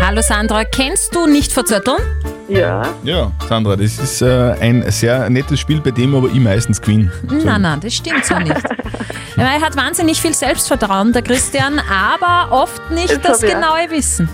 Hallo 0.00 0.20
Sandra, 0.22 0.64
kennst 0.64 1.14
du 1.14 1.26
nicht 1.26 1.52
verzötteln? 1.52 1.98
Ja. 2.48 2.82
Ja, 3.02 3.32
Sandra, 3.48 3.76
das 3.76 3.98
ist 3.98 4.22
äh, 4.22 4.52
ein 4.60 4.84
sehr 4.90 5.28
nettes 5.30 5.60
Spiel, 5.60 5.80
bei 5.80 5.90
dem 5.90 6.14
aber 6.14 6.28
ich 6.28 6.40
meistens 6.40 6.80
gewinne. 6.80 7.10
Nein, 7.22 7.62
nein, 7.62 7.80
das 7.80 7.94
stimmt 7.94 8.24
so 8.24 8.38
nicht. 8.38 8.54
Er 9.36 9.60
hat 9.60 9.76
wahnsinnig 9.76 10.20
viel 10.20 10.32
Selbstvertrauen, 10.32 11.12
der 11.12 11.22
Christian, 11.22 11.80
aber 11.90 12.52
oft 12.52 12.90
nicht 12.92 13.10
Das 13.10 13.40
das 13.40 13.40
genaue 13.40 13.90
Wissen. 13.90 14.28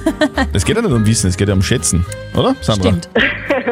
Es 0.52 0.64
geht 0.64 0.76
ja 0.76 0.82
nicht 0.82 0.92
um 0.92 1.04
Wissen, 1.04 1.28
es 1.28 1.36
geht 1.36 1.48
ja 1.48 1.54
um 1.54 1.62
Schätzen, 1.62 2.06
oder, 2.34 2.56
Sandra? 2.62 2.88
Stimmt. 2.88 3.10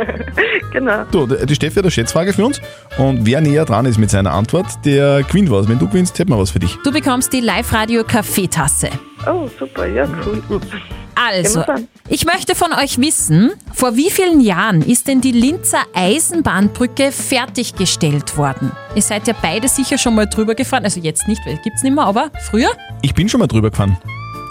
genau. 0.72 1.04
Du, 1.10 1.26
die 1.26 1.54
Steffi 1.54 1.76
hat 1.76 1.84
eine 1.84 1.90
Schätzfrage 1.90 2.34
für 2.34 2.44
uns 2.44 2.60
und 2.98 3.24
wer 3.24 3.40
näher 3.40 3.64
dran 3.64 3.86
ist 3.86 3.98
mit 3.98 4.10
seiner 4.10 4.32
Antwort, 4.32 4.66
der 4.84 5.22
gewinnt 5.22 5.50
was. 5.50 5.68
Wenn 5.68 5.78
du 5.78 5.88
gewinnst, 5.88 6.18
hätten 6.18 6.32
wir 6.32 6.38
was 6.38 6.50
für 6.50 6.58
dich. 6.58 6.76
Du 6.84 6.92
bekommst 6.92 7.32
die 7.32 7.40
Live-Radio-Kaffeetasse. 7.40 8.90
Oh, 9.26 9.48
super, 9.58 9.86
ja, 9.86 10.06
cool. 10.26 10.60
Also, 11.14 11.64
ich 12.08 12.24
möchte 12.26 12.54
von 12.54 12.72
euch 12.72 12.98
wissen, 13.00 13.52
vor 13.72 13.96
wie 13.96 14.10
vielen 14.10 14.40
Jahren 14.40 14.82
ist 14.82 15.08
denn 15.08 15.20
die 15.20 15.32
Linzer 15.32 15.82
Eisenbahnbrücke 15.94 17.12
fertiggestellt 17.12 18.36
worden? 18.36 18.72
Ihr 18.94 19.02
seid 19.02 19.26
ja 19.26 19.34
beide 19.40 19.68
sicher 19.68 19.96
schon 19.98 20.14
mal 20.14 20.26
drüber 20.26 20.54
gefahren, 20.54 20.84
also 20.84 21.00
jetzt 21.00 21.26
nicht, 21.28 21.40
weil 21.46 21.56
gibt's 21.58 21.82
nicht 21.82 21.94
mehr, 21.94 22.04
aber 22.04 22.30
früher? 22.50 22.70
Ich 23.02 23.14
bin 23.14 23.28
schon 23.28 23.40
mal 23.40 23.46
drüber 23.46 23.70
gefahren. 23.70 23.96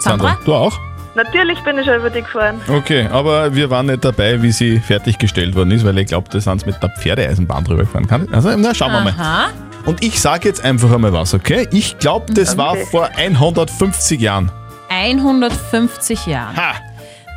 Sandra? 0.00 0.38
Du 0.44 0.54
auch? 0.54 0.78
Natürlich 1.14 1.60
bin 1.60 1.78
ich 1.78 1.86
schon 1.86 1.94
über 1.96 2.10
dich 2.10 2.24
gefahren. 2.24 2.60
Okay, 2.68 3.06
aber 3.10 3.54
wir 3.54 3.70
waren 3.70 3.86
nicht 3.86 4.04
dabei, 4.04 4.42
wie 4.42 4.50
sie 4.50 4.80
fertiggestellt 4.80 5.54
worden 5.54 5.70
ist, 5.70 5.84
weil 5.84 5.96
ich 5.98 6.06
glaube, 6.08 6.28
da 6.30 6.40
sind 6.40 6.60
sie 6.62 6.66
mit 6.66 6.82
der 6.82 6.90
Pferdeeisenbahn 6.90 7.64
drüber 7.64 7.82
gefahren. 7.84 8.06
Kann 8.08 8.24
ich? 8.24 8.34
Also, 8.34 8.50
na, 8.56 8.74
schauen 8.74 8.92
wir 8.92 9.12
mal. 9.12 9.50
Und 9.86 10.02
ich 10.02 10.20
sage 10.20 10.48
jetzt 10.48 10.64
einfach 10.64 10.90
einmal 10.90 11.12
was, 11.12 11.32
okay? 11.34 11.68
Ich 11.70 11.98
glaube, 11.98 12.32
das 12.32 12.56
war 12.56 12.72
Okay. 12.72 12.86
vor 12.90 13.08
150 13.16 14.20
Jahren. 14.20 14.50
150 14.94 16.26
Jahren. 16.26 16.56
Ha! 16.56 16.74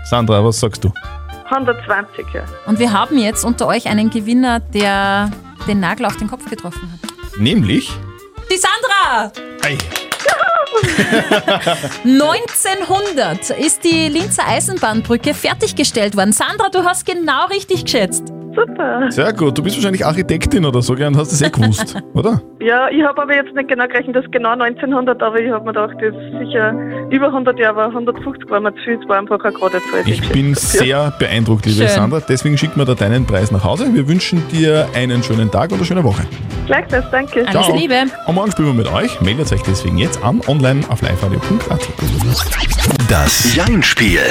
Sandra, 0.10 0.44
was 0.44 0.60
sagst 0.60 0.84
du? 0.84 0.92
120, 1.50 2.26
ja. 2.34 2.44
Und 2.66 2.80
wir 2.80 2.92
haben 2.92 3.18
jetzt 3.18 3.44
unter 3.44 3.68
euch 3.68 3.88
einen 3.88 4.10
Gewinner, 4.10 4.60
der 4.60 5.32
den 5.68 5.80
Nagel 5.80 6.06
auf 6.06 6.18
den 6.18 6.30
Kopf 6.30 6.50
getroffen 6.50 6.92
hat. 6.92 7.40
Nämlich? 7.40 7.92
Die 8.52 8.58
Sandra! 8.58 9.32
Ei. 9.64 9.78
1900 12.04 13.50
ist 13.52 13.84
die 13.84 14.10
Linzer 14.10 14.48
Eisenbahnbrücke 14.48 15.34
fertiggestellt 15.34 16.16
worden. 16.16 16.34
Sandra, 16.34 16.70
du 16.70 16.84
hast 16.84 17.06
genau 17.06 17.48
richtig 17.48 17.86
geschätzt. 17.86 18.32
Super. 18.58 19.12
Sehr 19.12 19.34
gut, 19.34 19.56
du 19.56 19.62
bist 19.62 19.76
wahrscheinlich 19.76 20.04
Architektin 20.04 20.66
oder 20.66 20.82
so, 20.82 20.96
gell, 20.96 21.08
und 21.08 21.18
hast 21.18 21.32
das 21.32 21.42
eh 21.44 21.50
gewusst, 21.50 21.96
oder? 22.14 22.42
Ja, 22.60 22.90
ich 22.90 23.04
habe 23.04 23.22
aber 23.22 23.36
jetzt 23.36 23.54
nicht 23.54 23.70
genau 23.70 23.88
gerechnet, 23.88 24.16
dass 24.16 24.26
genau 24.32 24.52
1900, 24.54 25.22
aber 25.22 25.40
ich 25.40 25.52
habe 25.52 25.64
mir 25.64 25.74
gedacht, 25.74 25.96
das 26.02 26.16
ist 26.16 26.40
sicher 26.40 26.74
über 27.12 27.28
100 27.28 27.60
Jahre, 27.60 27.84
aber 27.84 27.86
150 27.90 28.50
war 28.50 28.60
mir 28.60 28.74
zu 28.74 28.82
viel, 28.84 29.00
es 29.02 29.08
war 29.08 29.20
einfach 29.20 29.38
gerade 29.38 29.80
die 30.06 30.12
Ich 30.12 30.28
bin 30.30 30.56
sehr 30.56 31.14
beeindruckt, 31.20 31.66
liebe 31.68 31.82
Schön. 31.82 31.90
Sandra. 31.90 32.20
Deswegen 32.28 32.58
schicken 32.58 32.80
wir 32.80 32.86
da 32.86 32.96
deinen 32.96 33.26
Preis 33.26 33.52
nach 33.52 33.64
Hause. 33.64 33.94
Wir 33.94 34.08
wünschen 34.08 34.42
dir 34.50 34.88
einen 34.96 35.22
schönen 35.22 35.52
Tag 35.52 35.72
und 35.72 35.78
eine 35.78 35.86
schöne 35.86 36.04
Woche. 36.04 36.24
Gleichfalls, 36.66 37.06
danke. 37.12 37.46
Ciao. 37.52 37.72
Und 37.72 38.36
morgen 38.36 38.52
spielen 38.52 38.70
wir 38.70 38.74
mit 38.74 38.92
euch. 38.92 39.22
Meldet 39.22 39.52
euch 39.54 39.62
deswegen 39.62 39.98
jetzt 39.98 40.24
an, 40.24 40.42
online 40.48 40.82
auf 40.90 41.02
liveradio.at. 41.02 41.88
Das 43.08 43.56
Jein-Spiel. 43.56 44.22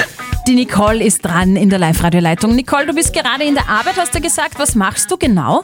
Die 0.47 0.55
Nicole 0.55 1.03
ist 1.03 1.25
dran 1.25 1.57
in 1.57 1.69
der 1.69 1.77
Live-Radio-Leitung. 1.77 2.55
Nicole, 2.55 2.85
du 2.85 2.93
bist 2.93 3.13
gerade 3.13 3.43
in 3.43 3.53
der 3.53 3.67
Arbeit, 3.67 3.97
hast 3.97 4.15
du 4.15 4.21
gesagt. 4.21 4.57
Was 4.57 4.75
machst 4.75 5.11
du 5.11 5.17
genau? 5.17 5.63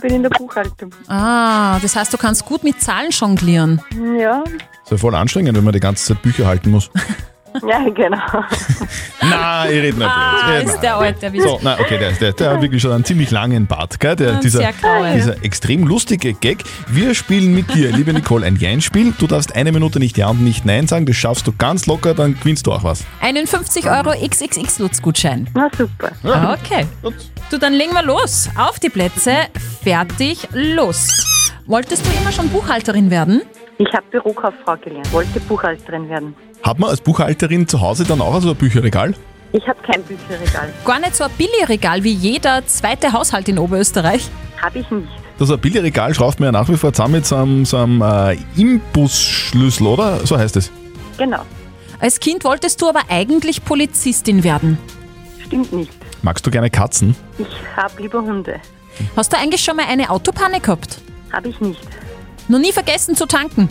bin 0.00 0.14
in 0.14 0.22
der 0.22 0.30
Buchhaltung. 0.30 0.94
Ah, 1.08 1.78
das 1.80 1.96
heißt, 1.96 2.12
du 2.12 2.18
kannst 2.18 2.44
gut 2.44 2.62
mit 2.64 2.80
Zahlen 2.80 3.10
jonglieren. 3.10 3.80
Ja, 4.18 4.44
Ist 4.82 4.90
ja 4.90 4.96
voll 4.96 5.14
anstrengend, 5.14 5.56
wenn 5.56 5.64
man 5.64 5.72
die 5.72 5.80
ganze 5.80 6.06
Zeit 6.06 6.22
Bücher 6.22 6.46
halten 6.46 6.70
muss. 6.70 6.90
ja, 7.68 7.88
genau. 7.88 8.18
Na, 9.22 9.64
ich 9.70 9.80
rede 9.82 9.98
nicht. 9.98 10.06
Ah, 10.08 10.48
red 10.50 10.64
ist 10.66 10.80
der 10.80 10.96
Alte. 10.96 11.32
wie- 11.32 11.40
So, 11.40 11.58
na, 11.62 11.78
okay, 11.78 11.98
der, 11.98 12.12
der, 12.12 12.32
der 12.32 12.50
hat 12.50 12.62
wirklich 12.62 12.82
schon 12.82 12.92
einen 12.92 13.04
ziemlich 13.04 13.30
langen 13.30 13.66
Bart, 13.66 13.98
gell? 14.00 14.16
Der, 14.16 14.32
Ja, 14.34 14.40
dieser, 14.40 14.58
sehr 14.58 14.72
grau, 14.72 15.04
ja. 15.04 15.14
dieser 15.14 15.42
extrem 15.44 15.86
lustige 15.86 16.34
Gag. 16.34 16.64
Wir 16.88 17.14
spielen 17.14 17.54
mit 17.54 17.72
dir, 17.74 17.90
liebe 17.92 18.12
Nicole, 18.12 18.44
ein 18.46 18.56
Jein-Spiel. 18.56 19.14
Du 19.18 19.26
darfst 19.26 19.54
eine 19.54 19.72
Minute 19.72 19.98
nicht 19.98 20.16
Ja 20.18 20.28
und 20.28 20.42
nicht 20.42 20.64
Nein 20.66 20.86
sagen. 20.88 21.06
Das 21.06 21.16
schaffst 21.16 21.46
du 21.46 21.52
ganz 21.56 21.86
locker, 21.86 22.12
dann 22.14 22.34
gewinnst 22.38 22.66
du 22.66 22.72
auch 22.72 22.82
was. 22.84 23.04
Einen 23.20 23.46
50 23.46 23.86
Euro 23.88 24.10
XXX-Lutz-Gutschein. 24.10 25.48
Na 25.54 25.70
super. 25.76 26.10
Ah, 26.24 26.54
Okay. 26.54 26.86
Du, 27.50 27.58
dann 27.58 27.74
legen 27.74 27.92
wir 27.92 28.02
los. 28.02 28.48
Auf 28.56 28.78
die 28.80 28.88
Plätze, 28.88 29.32
fertig, 29.82 30.48
los. 30.52 31.08
Wolltest 31.66 32.04
du 32.04 32.10
immer 32.20 32.32
schon 32.32 32.48
Buchhalterin 32.48 33.10
werden? 33.10 33.42
Ich 33.78 33.92
habe 33.92 34.04
Bürokauffrau 34.10 34.76
gelernt, 34.82 35.12
wollte 35.12 35.40
Buchhalterin 35.40 36.08
werden. 36.08 36.34
Hat 36.64 36.78
man 36.78 36.88
als 36.88 37.02
Buchhalterin 37.02 37.68
zu 37.68 37.82
Hause 37.82 38.04
dann 38.04 38.22
auch 38.22 38.40
so 38.40 38.48
ein 38.48 38.56
Bücherregal? 38.56 39.14
Ich 39.52 39.68
habe 39.68 39.78
kein 39.82 40.02
Bücherregal. 40.02 40.72
Gar 40.86 40.98
nicht 41.00 41.14
so 41.14 41.24
ein 41.24 41.30
Billigregal 41.36 42.02
wie 42.02 42.12
jeder 42.12 42.66
zweite 42.66 43.12
Haushalt 43.12 43.48
in 43.50 43.58
Oberösterreich. 43.58 44.30
Habe 44.62 44.78
ich 44.78 44.90
nicht. 44.90 45.08
Das 45.38 45.50
ein 45.50 45.60
Billigregal 45.60 46.14
schraubt 46.14 46.40
man 46.40 46.46
ja 46.46 46.52
nach 46.52 46.68
wie 46.70 46.76
vor 46.78 46.94
zusammen 46.94 47.16
mit 47.16 47.26
so 47.26 47.36
einem, 47.36 47.66
so 47.66 47.76
einem 47.76 48.00
äh, 48.00 48.38
Imbusschlüssel, 48.56 49.86
oder? 49.86 50.26
So 50.26 50.38
heißt 50.38 50.56
es. 50.56 50.72
Genau. 51.18 51.42
Als 52.00 52.18
Kind 52.18 52.44
wolltest 52.44 52.80
du 52.80 52.88
aber 52.88 53.02
eigentlich 53.10 53.62
Polizistin 53.62 54.42
werden. 54.42 54.78
Stimmt 55.44 55.70
nicht. 55.70 55.92
Magst 56.22 56.46
du 56.46 56.50
gerne 56.50 56.70
Katzen? 56.70 57.14
Ich 57.38 57.46
habe 57.76 58.00
lieber 58.00 58.22
Hunde. 58.22 58.58
Hast 59.16 59.34
du 59.34 59.36
eigentlich 59.36 59.62
schon 59.62 59.76
mal 59.76 59.84
eine 59.86 60.08
Autopanne 60.08 60.60
gehabt? 60.60 60.98
Habe 61.30 61.48
ich 61.48 61.60
nicht. 61.60 61.86
Noch 62.48 62.58
nie 62.58 62.72
vergessen 62.72 63.16
zu 63.16 63.26
tanken? 63.26 63.68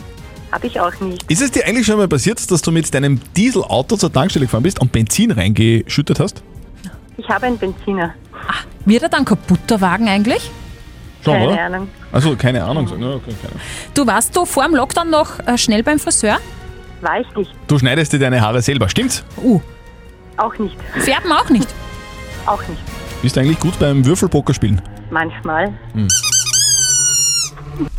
Habe 0.54 0.68
ich 0.68 0.80
auch 0.80 0.94
nicht. 1.00 1.24
Ist 1.32 1.42
es 1.42 1.50
dir 1.50 1.66
eigentlich 1.66 1.88
schon 1.88 1.98
mal 1.98 2.08
passiert, 2.08 2.52
dass 2.52 2.62
du 2.62 2.72
mit 2.72 2.94
deinem 2.94 3.20
Dieselauto 3.36 3.98
zur 3.98 4.14
Tankstelle 4.14 4.46
gefahren 4.46 4.62
bist 4.62 4.80
und 4.80 4.92
Benzin 4.92 5.32
reingeschüttet 5.32 6.20
hast? 6.20 6.44
Ich 7.18 7.28
habe 7.28 7.48
einen 7.48 7.58
Benziner. 7.58 8.14
Wird 8.86 9.02
er 9.02 9.10
dann 9.10 9.26
kaputt, 9.26 9.62
der 9.68 9.82
Wagen 9.82 10.08
eigentlich? 10.08 10.52
Schon, 11.26 11.34
Keine 11.34 11.48
oder? 11.48 11.62
Ahnung. 11.66 11.90
Also 12.12 12.36
keine 12.36 12.64
Ahnung. 12.64 12.88
so- 12.88 12.96
ja, 12.98 13.08
okay, 13.16 13.32
keine 13.42 13.54
Ahnung. 13.54 13.62
Du 13.96 14.06
warst 14.06 14.36
du 14.36 14.46
vor 14.46 14.66
dem 14.66 14.76
Lockdown 14.76 15.10
noch 15.10 15.40
äh, 15.40 15.58
schnell 15.58 15.82
beim 15.82 15.98
Friseur? 15.98 16.38
War 17.02 17.20
ich 17.20 17.36
nicht. 17.36 17.50
Du 17.68 17.80
schneidest 17.80 18.14
dir 18.14 18.20
deine 18.20 18.40
Haare 18.40 18.62
selber, 18.62 18.88
stimmt's? 18.90 19.24
Uh. 19.42 19.60
Auch 20.38 20.56
nicht. 20.60 20.76
Färben 21.00 21.32
auch 21.32 21.50
nicht. 21.50 21.68
Auch 22.46 22.62
nicht. 22.68 22.82
Bist 23.24 23.36
du 23.36 23.40
eigentlich 23.40 23.60
gut 23.60 23.80
beim 23.80 24.06
Würfelpoker 24.06 24.54
spielen? 24.54 24.82
Manchmal. 25.10 25.74
Hm. 25.94 26.08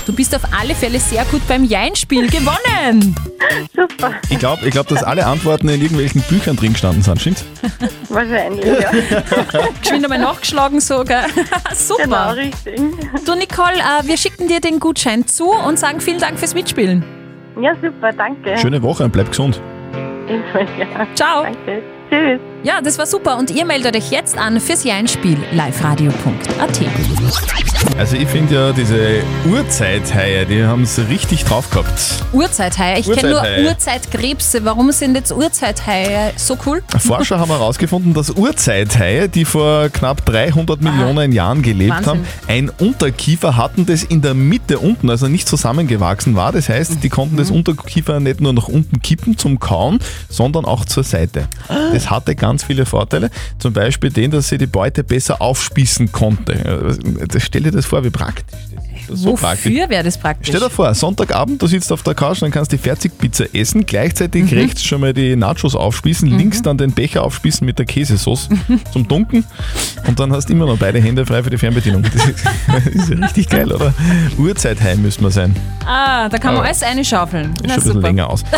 Du 0.06 0.12
bist 0.12 0.34
auf 0.34 0.42
alle 0.58 0.74
Fälle 0.74 1.00
sehr 1.00 1.24
gut 1.24 1.46
beim 1.48 1.64
Jein-Spiel 1.64 2.28
gewonnen. 2.28 3.14
Super. 3.74 4.12
Ich 4.28 4.38
glaube, 4.38 4.66
ich 4.66 4.70
glaub, 4.70 4.86
dass 4.88 5.02
alle 5.02 5.26
Antworten 5.26 5.68
in 5.68 5.80
irgendwelchen 5.80 6.20
Büchern 6.22 6.56
drin 6.56 6.72
gestanden 6.72 7.02
sind, 7.02 7.20
stimmt's? 7.20 7.44
Wahrscheinlich, 8.10 8.64
ja. 8.66 8.90
Geschwind 9.80 10.04
einmal 10.04 10.18
nachgeschlagen 10.18 10.80
sogar. 10.80 11.24
Super. 11.74 12.02
Genau, 12.04 12.30
richtig. 12.32 12.80
Du 13.24 13.34
Nicole, 13.34 13.76
äh, 13.76 14.06
wir 14.06 14.16
schicken 14.16 14.48
dir 14.48 14.60
den 14.60 14.78
Gutschein 14.78 15.26
zu 15.26 15.50
und 15.50 15.78
sagen 15.78 16.00
vielen 16.00 16.18
Dank 16.18 16.38
fürs 16.38 16.54
Mitspielen. 16.54 17.02
Ja, 17.60 17.74
super, 17.80 18.12
danke. 18.12 18.58
Schöne 18.58 18.82
Woche 18.82 19.04
und 19.04 19.12
bleib 19.12 19.28
gesund. 19.30 19.60
Ebenfalls, 20.28 20.70
ja. 20.78 21.06
Ciao. 21.14 21.44
Danke. 21.44 21.82
Tschüss. 22.10 22.40
Ja, 22.64 22.80
das 22.80 22.96
war 22.96 23.04
super 23.04 23.36
und 23.36 23.50
ihr 23.50 23.66
meldet 23.66 23.94
euch 23.94 24.10
jetzt 24.10 24.38
an 24.38 24.58
fürs 24.58 24.84
Jein-Spiel 24.84 25.36
liveradio.at. 25.52 26.80
Also 27.98 28.16
ich 28.16 28.26
finde 28.26 28.54
ja 28.54 28.72
diese 28.72 29.22
Urzeithaie, 29.46 30.46
die 30.46 30.64
haben 30.64 30.84
es 30.84 30.98
richtig 31.10 31.44
drauf 31.44 31.68
gehabt. 31.68 32.24
Urzeithaie. 32.32 33.00
Ich 33.00 33.12
kenne 33.12 33.32
nur. 33.32 33.68
Urzeitkrebse. 33.68 34.64
Warum 34.64 34.90
sind 34.92 35.14
jetzt 35.14 35.30
Urzeithaie 35.30 36.32
so 36.36 36.56
cool? 36.64 36.82
Forscher 36.98 37.38
haben 37.38 37.50
herausgefunden, 37.50 38.14
dass 38.14 38.30
Urzeithaie, 38.30 39.28
die 39.28 39.44
vor 39.44 39.90
knapp 39.90 40.24
300 40.24 40.80
Millionen 40.80 41.32
Jahren 41.32 41.60
gelebt 41.60 41.90
Wahnsinn. 41.90 42.12
haben, 42.12 42.26
ein 42.48 42.70
Unterkiefer 42.70 43.58
hatten, 43.58 43.84
das 43.84 44.02
in 44.02 44.22
der 44.22 44.32
Mitte 44.32 44.78
unten, 44.78 45.10
also 45.10 45.28
nicht 45.28 45.46
zusammengewachsen 45.46 46.34
war. 46.34 46.50
Das 46.50 46.70
heißt, 46.70 47.04
die 47.04 47.10
konnten 47.10 47.36
das 47.36 47.50
Unterkiefer 47.50 48.20
nicht 48.20 48.40
nur 48.40 48.54
nach 48.54 48.68
unten 48.68 49.02
kippen 49.02 49.36
zum 49.36 49.60
Kauen, 49.60 49.98
sondern 50.30 50.64
auch 50.64 50.86
zur 50.86 51.04
Seite. 51.04 51.46
Das 51.92 52.10
hatte 52.10 52.34
ganz 52.34 52.53
viele 52.62 52.86
Vorteile. 52.86 53.30
Zum 53.58 53.72
Beispiel 53.72 54.10
den, 54.10 54.30
dass 54.30 54.48
sie 54.48 54.58
die 54.58 54.66
Beute 54.66 55.02
besser 55.02 55.40
aufspießen 55.42 56.12
konnte. 56.12 56.96
Stell 57.38 57.62
dir 57.62 57.72
das 57.72 57.86
vor, 57.86 58.04
wie 58.04 58.10
praktisch 58.10 58.44
das 58.50 58.60
ist. 58.62 58.74
Das 59.08 59.18
ist 59.18 59.22
so 59.24 59.34
praktisch. 59.34 59.66
Wofür 59.72 59.88
wäre 59.90 60.04
das 60.04 60.16
praktisch? 60.16 60.48
Stell 60.48 60.60
dir 60.60 60.70
vor, 60.70 60.94
Sonntagabend, 60.94 61.60
du 61.60 61.66
sitzt 61.66 61.92
auf 61.92 62.02
der 62.02 62.14
Couch, 62.14 62.40
dann 62.40 62.50
kannst 62.50 62.72
du 62.72 62.76
die 62.76 62.82
Fertigpizza 62.82 63.44
essen, 63.52 63.84
gleichzeitig 63.84 64.44
Mhm. 64.50 64.58
rechts 64.58 64.82
schon 64.84 65.00
mal 65.00 65.12
die 65.12 65.36
Nachos 65.36 65.74
aufspießen, 65.74 66.26
links 66.28 66.62
dann 66.62 66.78
den 66.78 66.92
Becher 66.92 67.22
aufspießen 67.22 67.66
mit 67.66 67.78
der 67.78 67.84
Käsesauce 67.86 68.48
zum 68.92 69.06
Dunken 69.06 69.44
und 70.06 70.18
dann 70.20 70.32
hast 70.32 70.48
du 70.48 70.54
immer 70.54 70.64
noch 70.66 70.78
beide 70.78 71.00
Hände 71.00 71.26
frei 71.26 71.42
für 71.42 71.50
die 71.50 71.58
Fernbedienung. 71.58 72.02
Das 72.02 72.14
ist, 72.14 72.44
das 72.66 72.86
ist 72.94 73.08
ja 73.10 73.16
richtig 73.18 73.48
geil, 73.50 73.70
oder? 73.72 73.92
Uhrzeitheim 74.38 75.02
müssen 75.02 75.22
wir 75.22 75.30
sein. 75.30 75.54
Ah, 75.86 76.28
da 76.30 76.38
kann 76.38 76.54
man 76.54 76.60
Aber 76.60 76.68
alles 76.68 76.82
einschaufeln. 76.82 77.52
Na 77.62 77.74
schon 77.74 77.82
ein 77.82 77.84
bisschen 77.84 78.00
länger 78.02 78.30
aus. 78.30 78.42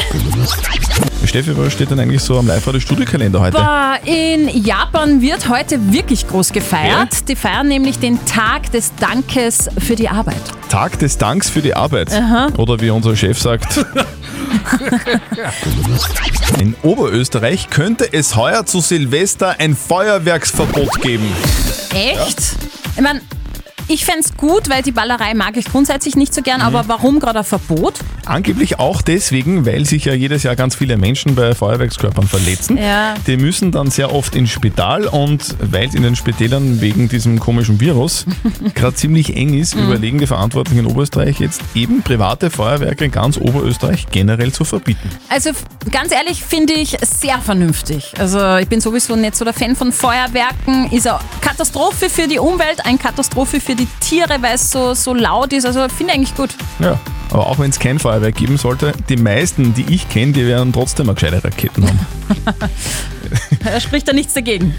Steffi, 1.36 1.54
was 1.54 1.74
steht 1.74 1.90
denn 1.90 2.00
eigentlich 2.00 2.22
so 2.22 2.38
am 2.38 2.46
Live-Radio-Studiokalender 2.46 3.38
heute? 3.38 3.58
Boah, 3.58 3.98
in 4.06 4.48
Japan 4.64 5.20
wird 5.20 5.50
heute 5.50 5.92
wirklich 5.92 6.26
groß 6.26 6.50
gefeiert. 6.50 7.28
Die 7.28 7.36
feiern 7.36 7.68
nämlich 7.68 7.98
den 7.98 8.24
Tag 8.24 8.70
des 8.70 8.94
Dankes 8.94 9.68
für 9.76 9.96
die 9.96 10.08
Arbeit. 10.08 10.40
Tag 10.70 10.98
des 10.98 11.18
Danks 11.18 11.50
für 11.50 11.60
die 11.60 11.74
Arbeit. 11.74 12.10
Aha. 12.10 12.48
Oder 12.56 12.80
wie 12.80 12.88
unser 12.88 13.14
Chef 13.14 13.38
sagt. 13.38 13.84
In 16.58 16.74
Oberösterreich 16.82 17.68
könnte 17.68 18.10
es 18.10 18.34
heuer 18.34 18.64
zu 18.64 18.80
Silvester 18.80 19.56
ein 19.58 19.76
Feuerwerksverbot 19.76 21.02
geben. 21.02 21.30
Echt? 21.92 22.56
Ich 22.96 23.02
meine, 23.02 23.20
ich 23.88 24.06
fände 24.06 24.26
gut, 24.36 24.68
weil 24.70 24.82
die 24.82 24.92
Ballerei 24.92 25.34
mag 25.34 25.56
ich 25.56 25.66
grundsätzlich 25.66 26.16
nicht 26.16 26.34
so 26.34 26.42
gern, 26.42 26.60
aber 26.60 26.84
warum 26.88 27.20
gerade 27.20 27.40
ein 27.40 27.44
Verbot? 27.44 27.94
Angeblich 28.24 28.78
auch 28.78 29.02
deswegen, 29.02 29.64
weil 29.66 29.84
sich 29.86 30.04
ja 30.04 30.12
jedes 30.14 30.42
Jahr 30.42 30.56
ganz 30.56 30.74
viele 30.74 30.96
Menschen 30.96 31.34
bei 31.34 31.54
Feuerwerkskörpern 31.54 32.26
verletzen. 32.26 32.76
Ja. 32.76 33.14
Die 33.26 33.36
müssen 33.36 33.72
dann 33.72 33.90
sehr 33.90 34.12
oft 34.12 34.34
ins 34.34 34.50
Spital 34.50 35.06
und 35.06 35.54
weil 35.60 35.88
es 35.88 35.94
in 35.94 36.02
den 36.02 36.16
Spitälern 36.16 36.80
wegen 36.80 37.08
diesem 37.08 37.38
komischen 37.38 37.80
Virus 37.80 38.26
gerade 38.74 38.94
ziemlich 38.94 39.36
eng 39.36 39.54
ist, 39.54 39.74
Mhm. 39.76 39.84
überlegen 39.86 40.18
die 40.18 40.26
Verantwortlichen 40.26 40.80
in 40.80 40.86
Oberösterreich 40.86 41.38
jetzt 41.40 41.60
eben 41.74 42.02
private 42.02 42.50
Feuerwerke 42.50 43.04
in 43.04 43.10
ganz 43.10 43.36
Oberösterreich 43.36 44.06
generell 44.10 44.52
zu 44.52 44.64
verbieten. 44.64 45.08
Also 45.28 45.50
ganz 45.90 46.12
ehrlich 46.12 46.42
finde 46.42 46.72
ich 46.72 46.96
sehr 47.02 47.38
vernünftig. 47.40 48.12
Also 48.18 48.56
ich 48.56 48.68
bin 48.68 48.80
sowieso 48.80 49.16
nicht 49.16 49.36
so 49.36 49.44
der 49.44 49.54
Fan 49.54 49.76
von 49.76 49.92
Feuerwerken. 49.92 50.90
Ist 50.90 51.06
eine 51.06 51.18
Katastrophe 51.40 52.08
für 52.10 52.26
die 52.28 52.38
Umwelt, 52.38 52.84
eine 52.84 52.98
Katastrophe 52.98 53.60
für 53.60 53.74
die 53.74 53.86
Tiere, 54.00 54.25
weil 54.28 54.54
es 54.54 54.70
so, 54.70 54.94
so 54.94 55.14
laut 55.14 55.52
ist. 55.52 55.64
Also 55.66 55.88
finde 55.88 56.12
ich 56.12 56.18
eigentlich 56.18 56.34
gut. 56.34 56.50
Ja, 56.78 56.98
aber 57.30 57.46
auch 57.46 57.58
wenn 57.58 57.70
es 57.70 57.78
kein 57.78 57.98
Feuerwerk 57.98 58.34
geben 58.36 58.56
sollte, 58.56 58.92
die 59.08 59.16
meisten, 59.16 59.74
die 59.74 59.86
ich 59.94 60.08
kenne, 60.08 60.32
die 60.32 60.46
werden 60.46 60.72
trotzdem 60.72 61.08
eine 61.08 61.14
gescheite 61.14 61.42
Raketen 61.42 61.86
haben. 61.86 62.06
Da 63.62 63.80
spricht 63.80 64.08
da 64.08 64.12
nichts 64.12 64.34
dagegen. 64.34 64.74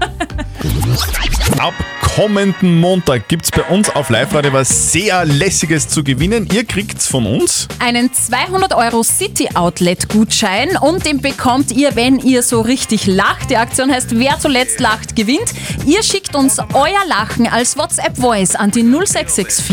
Ab 1.58 1.74
kommenden 2.16 2.80
Montag 2.80 3.28
gibt 3.28 3.44
es 3.44 3.50
bei 3.52 3.62
uns 3.62 3.88
auf 3.88 4.10
Live-Radio 4.10 4.52
was 4.52 4.90
sehr 4.90 5.24
Lässiges 5.24 5.88
zu 5.88 6.02
gewinnen. 6.02 6.48
Ihr 6.52 6.64
kriegt's 6.64 7.06
von 7.06 7.24
uns. 7.24 7.68
Einen 7.78 8.12
200 8.12 8.74
Euro 8.74 9.04
City 9.04 9.48
Outlet 9.54 10.08
Gutschein 10.08 10.76
und 10.80 11.06
den 11.06 11.20
bekommt 11.20 11.70
ihr, 11.70 11.94
wenn 11.94 12.18
ihr 12.18 12.42
so 12.42 12.62
richtig 12.62 13.06
lacht. 13.06 13.50
Die 13.50 13.56
Aktion 13.56 13.92
heißt 13.92 14.18
Wer 14.18 14.38
zuletzt 14.40 14.80
lacht, 14.80 15.14
gewinnt. 15.14 15.52
Ihr 15.86 16.02
schickt 16.02 16.34
uns 16.34 16.58
euer 16.74 17.06
Lachen 17.08 17.46
als 17.46 17.78
WhatsApp 17.78 18.16
Voice 18.16 18.56
an 18.56 18.72
die 18.72 18.82
0664 18.82 19.64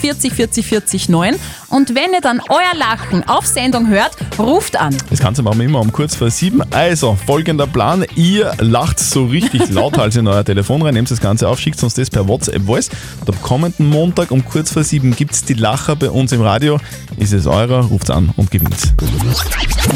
40 0.00 0.32
40 0.32 0.66
40 0.66 1.08
9 1.10 1.36
und 1.72 1.94
wenn 1.94 2.12
ihr 2.12 2.20
dann 2.20 2.40
euer 2.50 2.78
Lachen 2.78 3.26
auf 3.26 3.46
Sendung 3.46 3.88
hört, 3.88 4.12
ruft 4.38 4.76
an. 4.76 4.94
Das 5.08 5.20
Ganze 5.20 5.42
machen 5.42 5.58
wir 5.58 5.64
immer 5.64 5.80
um 5.80 5.90
kurz 5.90 6.14
vor 6.14 6.30
sieben. 6.30 6.62
Also, 6.70 7.16
folgender 7.26 7.66
Plan. 7.66 8.04
Ihr 8.14 8.52
lacht 8.58 8.98
so 8.98 9.24
richtig 9.24 9.68
lauthals 9.70 10.16
in 10.16 10.26
euer 10.28 10.44
Telefon 10.44 10.82
rein, 10.82 10.92
nehmt 10.92 11.10
das 11.10 11.20
Ganze 11.20 11.48
auf, 11.48 11.58
schickt 11.58 11.81
uns 11.82 11.94
das 11.94 12.10
per 12.10 12.28
WhatsApp 12.28 12.62
Voice. 12.64 12.90
Und 13.20 13.30
am 13.30 13.42
kommenden 13.42 13.88
Montag 13.88 14.30
um 14.30 14.44
kurz 14.44 14.70
vor 14.72 14.84
sieben 14.84 15.14
gibt 15.14 15.32
es 15.32 15.44
die 15.44 15.54
Lacher 15.54 15.96
bei 15.96 16.10
uns 16.10 16.32
im 16.32 16.40
Radio. 16.40 16.78
Ist 17.16 17.32
es 17.32 17.46
eurer, 17.46 17.84
ruft's 17.86 18.10
an 18.10 18.32
und 18.36 18.50
gewinnt. 18.50 18.94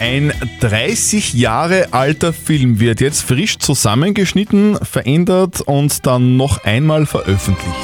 Ein 0.00 0.32
30 0.60 1.34
Jahre 1.34 1.88
alter 1.92 2.32
Film 2.32 2.80
wird 2.80 3.00
jetzt 3.00 3.22
frisch 3.22 3.58
zusammengeschnitten, 3.58 4.78
verändert 4.82 5.60
und 5.62 6.06
dann 6.06 6.36
noch 6.36 6.64
einmal 6.64 7.06
veröffentlicht. 7.06 7.76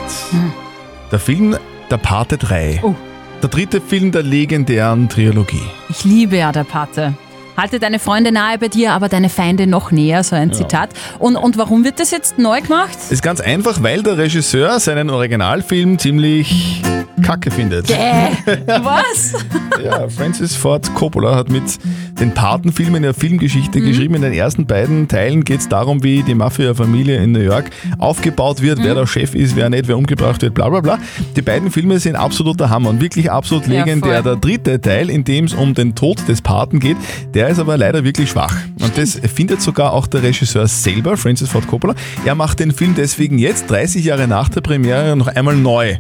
Der 1.11 1.19
Film 1.19 1.57
Der 1.91 1.99
Pate 1.99 2.39
3. 2.39 2.83
Der 3.43 3.51
dritte 3.51 3.81
Film 3.81 4.13
der 4.13 4.23
legendären 4.23 5.09
Trilogie. 5.09 5.63
Ich 5.91 6.05
liebe 6.05 6.37
ja 6.37 6.53
der 6.53 6.65
Pate. 6.65 7.15
Halte 7.57 7.79
deine 7.79 7.99
Freunde 7.99 8.33
nahe 8.33 8.59
bei 8.59 8.69
dir, 8.69 8.93
aber 8.93 9.09
deine 9.09 9.29
Feinde 9.29 9.67
noch 9.67 9.91
näher, 9.91 10.25
so 10.25 10.35
ein 10.37 10.51
Ja. 10.51 10.55
Zitat. 10.57 10.91
Und, 11.19 11.37
und 11.37 11.59
warum 11.59 11.85
wird 11.85 12.01
das 12.01 12.11
jetzt 12.11 12.39
neu 12.39 12.61
gemacht? 12.61 12.97
Ist 13.11 13.23
ganz 13.23 13.41
einfach, 13.41 13.83
weil 13.83 14.03
der 14.03 14.17
Regisseur 14.19 14.81
seinen 14.81 15.11
Originalfilm 15.11 15.99
ziemlich 15.99 16.83
kacke 17.23 17.51
findet. 17.51 17.87
Gäh, 17.87 17.95
was? 18.67 19.35
Ja, 19.85 20.09
Francis 20.09 20.57
Ford 20.57 20.93
Coppola 20.95 21.35
hat 21.37 21.51
mit 21.51 21.63
den 22.21 22.33
Patenfilmen 22.33 22.97
eine 23.05 23.15
Filmgeschichte 23.15 23.81
geschrieben. 23.81 24.15
In 24.15 24.23
den 24.23 24.33
ersten 24.33 24.67
beiden 24.67 25.07
Teilen 25.09 25.45
geht 25.45 25.61
es 25.61 25.69
darum, 25.69 26.03
wie 26.03 26.23
die 26.23 26.35
Mafia-Familie 26.35 27.17
in 27.23 27.33
New 27.33 27.41
York 27.41 27.71
aufgebaut 27.99 28.61
wird, 28.63 28.83
wer 28.83 28.95
der 28.95 29.07
Chef 29.07 29.35
ist, 29.35 29.55
wer 29.57 29.71
nicht, 29.71 29.89
wer 29.89 29.97
umgebracht 29.99 30.43
wird, 30.43 30.55
bla 30.55 30.69
bla 30.69 30.81
bla. 30.81 30.99
Die 31.37 31.43
beiden 31.43 31.71
Filme 31.71 31.99
sind 32.01 32.17
absoluter 32.17 32.71
Hammer 32.71 32.91
und 32.91 33.01
wirklich 33.01 33.31
absolut 33.31 33.67
Ja, 33.67 33.81
legendär. 33.85 34.15
voll. 34.15 34.23
der 34.23 34.37
dritte 34.37 34.81
Teil, 34.81 35.11
in 35.11 35.25
dem 35.25 35.45
es 35.45 35.55
um 35.55 35.75
den 35.75 35.95
Tod 35.95 36.27
des 36.29 36.41
Paten 36.43 36.81
geht, 36.81 36.97
der 37.35 37.42
ist 37.49 37.59
aber 37.59 37.77
leider 37.77 38.05
wirklich 38.05 38.31
schwach. 38.31 38.55
Und 38.81 38.97
das 38.97 39.21
findet 39.35 39.63
sogar 39.63 39.93
auch 39.93 40.07
der 40.07 40.23
Regisseur 40.23 40.67
selber, 40.67 41.17
Francis 41.17 41.49
Ford 41.49 41.67
Coppola. 41.67 41.95
Er 42.25 42.35
macht 42.35 42.61
den 42.61 42.73
Film 42.73 42.95
deswegen 42.95 43.39
jetzt, 43.39 43.71
30 43.71 44.05
Jahre 44.05 44.29
nach 44.29 44.49
der 44.49 44.61
Premiere, 44.61 45.17
noch 45.17 45.29
einmal 45.29 45.57
neu. 45.57 45.97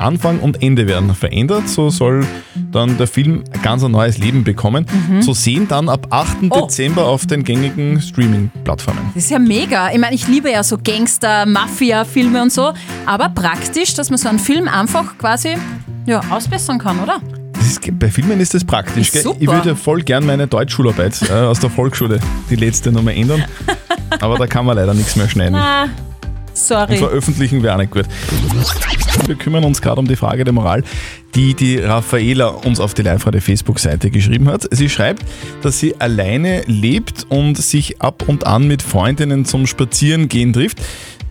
Anfang 0.00 0.40
und 0.40 0.62
Ende 0.62 0.86
werden 0.86 1.14
verändert. 1.14 1.68
So 1.68 1.90
soll 1.90 2.26
dann 2.72 2.96
der 2.96 3.06
Film 3.06 3.44
ein 3.52 3.62
ganz 3.62 3.84
ein 3.84 3.90
neues 3.90 4.18
Leben 4.18 4.44
bekommen. 4.44 4.86
Mhm. 5.08 5.22
Zu 5.22 5.34
sehen 5.34 5.68
dann 5.68 5.88
ab 5.88 6.06
8. 6.10 6.38
Oh. 6.48 6.62
Dezember 6.62 7.06
auf 7.06 7.26
den 7.26 7.44
gängigen 7.44 8.00
Streaming-Plattformen. 8.00 9.10
Das 9.14 9.24
ist 9.24 9.30
ja 9.30 9.38
mega. 9.38 9.92
Ich 9.92 9.98
meine, 9.98 10.14
ich 10.14 10.26
liebe 10.26 10.50
ja 10.50 10.62
so 10.62 10.78
Gangster, 10.78 11.46
Mafia-Filme 11.46 12.42
und 12.42 12.52
so, 12.52 12.72
aber 13.06 13.28
praktisch, 13.28 13.94
dass 13.94 14.10
man 14.10 14.18
so 14.18 14.28
einen 14.28 14.38
Film 14.38 14.68
einfach 14.68 15.18
quasi 15.18 15.56
ja, 16.06 16.20
ausbessern 16.30 16.78
kann, 16.78 16.98
oder? 17.00 17.20
Das 17.80 17.90
bei 17.98 18.10
Filmen 18.10 18.40
ist 18.40 18.54
das 18.54 18.64
praktisch. 18.64 19.14
Ist. 19.14 19.26
Ich 19.38 19.48
würde 19.48 19.76
voll 19.76 20.02
gern 20.02 20.24
meine 20.26 20.46
Deutschschularbeit 20.46 21.22
äh, 21.28 21.32
aus 21.32 21.60
der 21.60 21.70
Volksschule, 21.70 22.20
die 22.48 22.56
letzte 22.56 22.92
nochmal 22.92 23.14
ändern. 23.14 23.44
Aber 24.20 24.36
da 24.38 24.46
kann 24.46 24.66
man 24.66 24.76
leider 24.76 24.94
nichts 24.94 25.16
mehr 25.16 25.28
schneiden. 25.28 25.54
Und 25.54 25.90
sorry. 26.54 26.96
veröffentlichen 26.98 27.62
wäre 27.62 27.74
auch 27.74 27.78
nicht 27.78 27.90
gut. 27.90 28.06
Wir 29.26 29.34
kümmern 29.34 29.64
uns 29.64 29.80
gerade 29.80 30.00
um 30.00 30.06
die 30.06 30.16
Frage 30.16 30.44
der 30.44 30.52
Moral, 30.52 30.82
die 31.34 31.54
die 31.54 31.78
Raffaela 31.78 32.48
uns 32.48 32.80
auf 32.80 32.94
die 32.94 33.02
Live-Radio-Facebook-Seite 33.02 34.10
geschrieben 34.10 34.48
hat. 34.48 34.66
Sie 34.70 34.88
schreibt, 34.88 35.22
dass 35.62 35.78
sie 35.78 36.00
alleine 36.00 36.62
lebt 36.66 37.26
und 37.28 37.56
sich 37.56 38.00
ab 38.00 38.24
und 38.26 38.46
an 38.46 38.66
mit 38.66 38.82
Freundinnen 38.82 39.44
zum 39.44 39.66
Spazierengehen 39.66 40.52
trifft. 40.52 40.78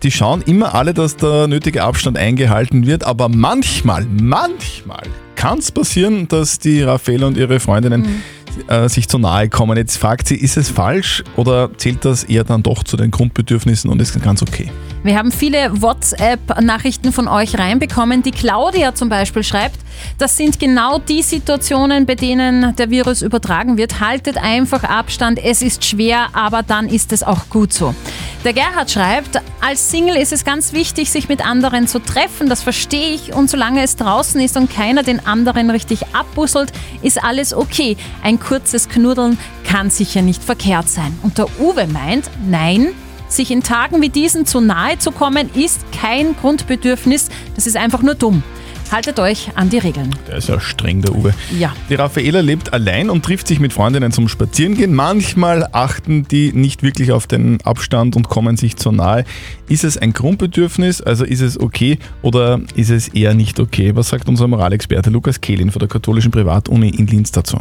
Die 0.02 0.10
schauen 0.10 0.40
immer 0.42 0.74
alle, 0.74 0.94
dass 0.94 1.16
der 1.16 1.46
nötige 1.46 1.82
Abstand 1.82 2.16
eingehalten 2.16 2.86
wird, 2.86 3.04
aber 3.04 3.28
manchmal, 3.28 4.06
manchmal 4.06 5.02
kann 5.36 5.58
es 5.58 5.70
passieren, 5.70 6.26
dass 6.26 6.58
die 6.58 6.82
Raffaela 6.82 7.26
und 7.26 7.36
ihre 7.36 7.60
Freundinnen 7.60 8.22
äh, 8.68 8.88
sich 8.88 9.08
zu 9.08 9.18
nahe 9.18 9.48
kommen. 9.48 9.76
Jetzt 9.76 9.96
fragt 9.96 10.28
sie, 10.28 10.36
ist 10.36 10.56
es 10.56 10.68
falsch 10.70 11.22
oder 11.36 11.70
zählt 11.76 12.04
das 12.04 12.24
eher 12.24 12.44
dann 12.44 12.62
doch 12.62 12.82
zu 12.82 12.96
den 12.96 13.10
Grundbedürfnissen 13.10 13.90
und 13.90 14.00
ist 14.00 14.20
ganz 14.22 14.42
okay? 14.42 14.70
Wir 15.02 15.16
haben 15.16 15.32
viele 15.32 15.80
WhatsApp-Nachrichten 15.80 17.12
von 17.12 17.26
euch 17.26 17.58
reinbekommen. 17.58 18.22
Die 18.22 18.32
Claudia 18.32 18.94
zum 18.94 19.08
Beispiel 19.08 19.42
schreibt, 19.42 19.78
das 20.18 20.36
sind 20.36 20.58
genau 20.58 20.98
die 20.98 21.22
Situationen, 21.22 22.04
bei 22.04 22.14
denen 22.16 22.76
der 22.76 22.90
Virus 22.90 23.22
übertragen 23.22 23.78
wird. 23.78 24.00
Haltet 24.00 24.36
einfach 24.36 24.84
Abstand, 24.84 25.42
es 25.42 25.62
ist 25.62 25.84
schwer, 25.84 26.28
aber 26.34 26.62
dann 26.62 26.86
ist 26.86 27.12
es 27.12 27.22
auch 27.22 27.48
gut 27.48 27.72
so. 27.72 27.94
Der 28.42 28.54
Gerhard 28.54 28.90
schreibt, 28.90 29.38
als 29.60 29.90
Single 29.90 30.16
ist 30.16 30.32
es 30.32 30.46
ganz 30.46 30.72
wichtig, 30.72 31.10
sich 31.10 31.28
mit 31.28 31.44
anderen 31.44 31.86
zu 31.86 31.98
treffen, 31.98 32.48
das 32.48 32.62
verstehe 32.62 33.10
ich. 33.10 33.34
Und 33.34 33.50
solange 33.50 33.82
es 33.82 33.96
draußen 33.96 34.40
ist 34.40 34.56
und 34.56 34.72
keiner 34.72 35.02
den 35.02 35.26
anderen 35.26 35.68
richtig 35.68 36.14
abbusselt, 36.14 36.72
ist 37.02 37.22
alles 37.22 37.52
okay. 37.52 37.98
Ein 38.22 38.40
kurzes 38.40 38.88
Knuddeln 38.88 39.38
kann 39.64 39.90
sicher 39.90 40.22
nicht 40.22 40.42
verkehrt 40.42 40.88
sein. 40.88 41.18
Und 41.22 41.36
der 41.36 41.48
Uwe 41.60 41.86
meint, 41.86 42.30
nein, 42.48 42.88
sich 43.28 43.50
in 43.50 43.62
Tagen 43.62 44.00
wie 44.00 44.08
diesen 44.08 44.46
zu 44.46 44.62
nahe 44.62 44.98
zu 44.98 45.12
kommen, 45.12 45.50
ist 45.54 45.80
kein 45.92 46.34
Grundbedürfnis. 46.34 47.28
Das 47.56 47.66
ist 47.66 47.76
einfach 47.76 48.00
nur 48.00 48.14
dumm. 48.14 48.42
Haltet 48.90 49.20
euch 49.20 49.50
an 49.54 49.70
die 49.70 49.78
Regeln. 49.78 50.10
Der 50.26 50.36
ist 50.36 50.48
ja 50.48 50.58
streng, 50.58 51.00
der 51.00 51.14
Uwe. 51.14 51.32
Ja. 51.56 51.72
Die 51.88 51.94
Raffaela 51.94 52.40
lebt 52.40 52.72
allein 52.72 53.08
und 53.08 53.24
trifft 53.24 53.46
sich 53.46 53.60
mit 53.60 53.72
Freundinnen 53.72 54.10
zum 54.10 54.26
Spazierengehen. 54.26 54.92
Manchmal 54.92 55.68
achten 55.70 56.26
die 56.26 56.52
nicht 56.52 56.82
wirklich 56.82 57.12
auf 57.12 57.28
den 57.28 57.60
Abstand 57.62 58.16
und 58.16 58.28
kommen 58.28 58.56
sich 58.56 58.76
zu 58.76 58.90
nahe. 58.90 59.24
Ist 59.68 59.84
es 59.84 59.96
ein 59.96 60.12
Grundbedürfnis, 60.12 61.00
also 61.02 61.24
ist 61.24 61.40
es 61.40 61.60
okay 61.60 61.98
oder 62.22 62.60
ist 62.74 62.90
es 62.90 63.06
eher 63.08 63.34
nicht 63.34 63.60
okay? 63.60 63.94
Was 63.94 64.08
sagt 64.08 64.28
unser 64.28 64.48
Moralexperte 64.48 65.10
Lukas 65.10 65.40
Kehlin 65.40 65.70
von 65.70 65.78
der 65.78 65.88
katholischen 65.88 66.32
Privatuni 66.32 66.88
in 66.88 67.06
Linz 67.06 67.30
dazu? 67.30 67.58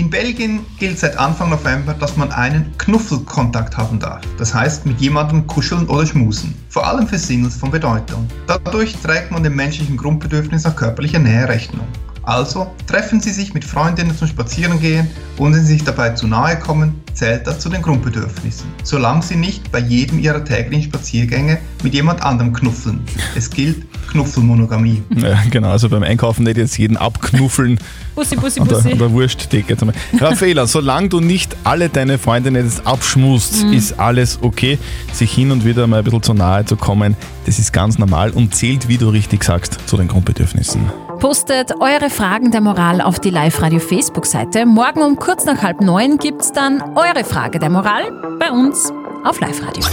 In 0.00 0.08
Belgien 0.08 0.64
gilt 0.78 0.98
seit 0.98 1.18
Anfang 1.18 1.50
November, 1.50 1.92
dass 1.92 2.16
man 2.16 2.32
einen 2.32 2.72
Knuffelkontakt 2.78 3.76
haben 3.76 4.00
darf. 4.00 4.22
Das 4.38 4.54
heißt, 4.54 4.86
mit 4.86 4.98
jemandem 4.98 5.46
kuscheln 5.46 5.86
oder 5.88 6.06
schmusen. 6.06 6.54
Vor 6.70 6.86
allem 6.86 7.06
für 7.06 7.18
Singles 7.18 7.56
von 7.56 7.70
Bedeutung. 7.70 8.26
Dadurch 8.46 8.96
trägt 8.96 9.30
man 9.30 9.42
dem 9.42 9.56
menschlichen 9.56 9.98
Grundbedürfnis 9.98 10.64
nach 10.64 10.74
körperlicher 10.74 11.18
Nähe 11.18 11.46
Rechnung. 11.46 11.86
Also 12.22 12.66
treffen 12.86 13.20
Sie 13.20 13.30
sich 13.30 13.54
mit 13.54 13.64
Freundinnen 13.64 14.16
zum 14.16 14.28
Spazierengehen 14.28 15.08
und 15.38 15.54
wenn 15.54 15.60
Sie 15.64 15.72
sich 15.72 15.84
dabei 15.84 16.10
zu 16.10 16.26
nahe 16.26 16.58
kommen, 16.58 16.94
zählt 17.14 17.46
das 17.46 17.58
zu 17.60 17.68
den 17.68 17.82
Grundbedürfnissen. 17.82 18.66
Solange 18.84 19.22
Sie 19.22 19.36
nicht 19.36 19.72
bei 19.72 19.78
jedem 19.80 20.18
Ihrer 20.20 20.44
täglichen 20.44 20.84
Spaziergänge 20.84 21.58
mit 21.82 21.94
jemand 21.94 22.22
anderem 22.22 22.52
knuffeln. 22.52 23.00
Es 23.34 23.50
gilt 23.50 23.84
Knuffelmonogamie. 24.10 25.02
Ja, 25.16 25.38
genau, 25.50 25.70
also 25.70 25.88
beim 25.88 26.02
Einkaufen 26.02 26.44
nicht 26.44 26.56
jetzt 26.56 26.76
jeden 26.78 26.96
abknuffeln. 26.96 27.78
Bussi, 28.14 28.36
Bussi, 28.40 28.60
Bussi. 28.60 28.92
an 28.92 28.98
der 28.98 29.12
Wursttheke. 29.12 29.76
zum 29.76 29.88
Beispiel. 29.88 30.18
Raffaela, 30.26 30.66
solange 30.66 31.08
du 31.08 31.20
nicht 31.20 31.56
alle 31.64 31.88
deine 31.88 32.18
Freundinnen 32.18 32.64
jetzt 32.64 32.86
abschmust, 32.86 33.64
Mhm. 33.64 33.72
ist 33.72 33.98
alles 33.98 34.38
okay. 34.42 34.78
Sich 35.12 35.32
hin 35.32 35.50
und 35.52 35.64
wieder 35.64 35.86
mal 35.86 35.98
ein 35.98 36.04
bisschen 36.04 36.22
zu 36.22 36.34
nahe 36.34 36.64
zu 36.64 36.76
kommen, 36.76 37.16
das 37.46 37.58
ist 37.58 37.72
ganz 37.72 37.98
normal 37.98 38.30
und 38.30 38.54
zählt, 38.54 38.88
wie 38.88 38.98
du 38.98 39.08
richtig 39.08 39.42
sagst, 39.44 39.78
zu 39.86 39.96
den 39.96 40.08
Grundbedürfnissen. 40.08 40.80
Postet 41.20 41.72
eure 41.80 42.08
Fragen 42.08 42.50
der 42.50 42.62
Moral 42.62 43.02
auf 43.02 43.20
die 43.20 43.28
Live-Radio-Facebook-Seite. 43.28 44.64
Morgen 44.64 45.02
um 45.02 45.16
kurz 45.16 45.44
nach 45.44 45.62
halb 45.62 45.82
neun 45.82 46.16
gibt's 46.16 46.50
dann 46.50 46.80
eure 46.96 47.24
Frage 47.24 47.58
der 47.58 47.68
Moral 47.68 48.10
bei 48.38 48.50
uns 48.50 48.90
auf 49.22 49.38
Live-Radio. 49.38 49.84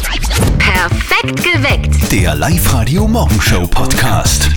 Perfekt 0.58 1.44
geweckt. 1.44 2.12
Der 2.14 2.34
Live-Radio 2.34 3.10
Morgenshow 3.10 3.68
Podcast. 3.68 4.50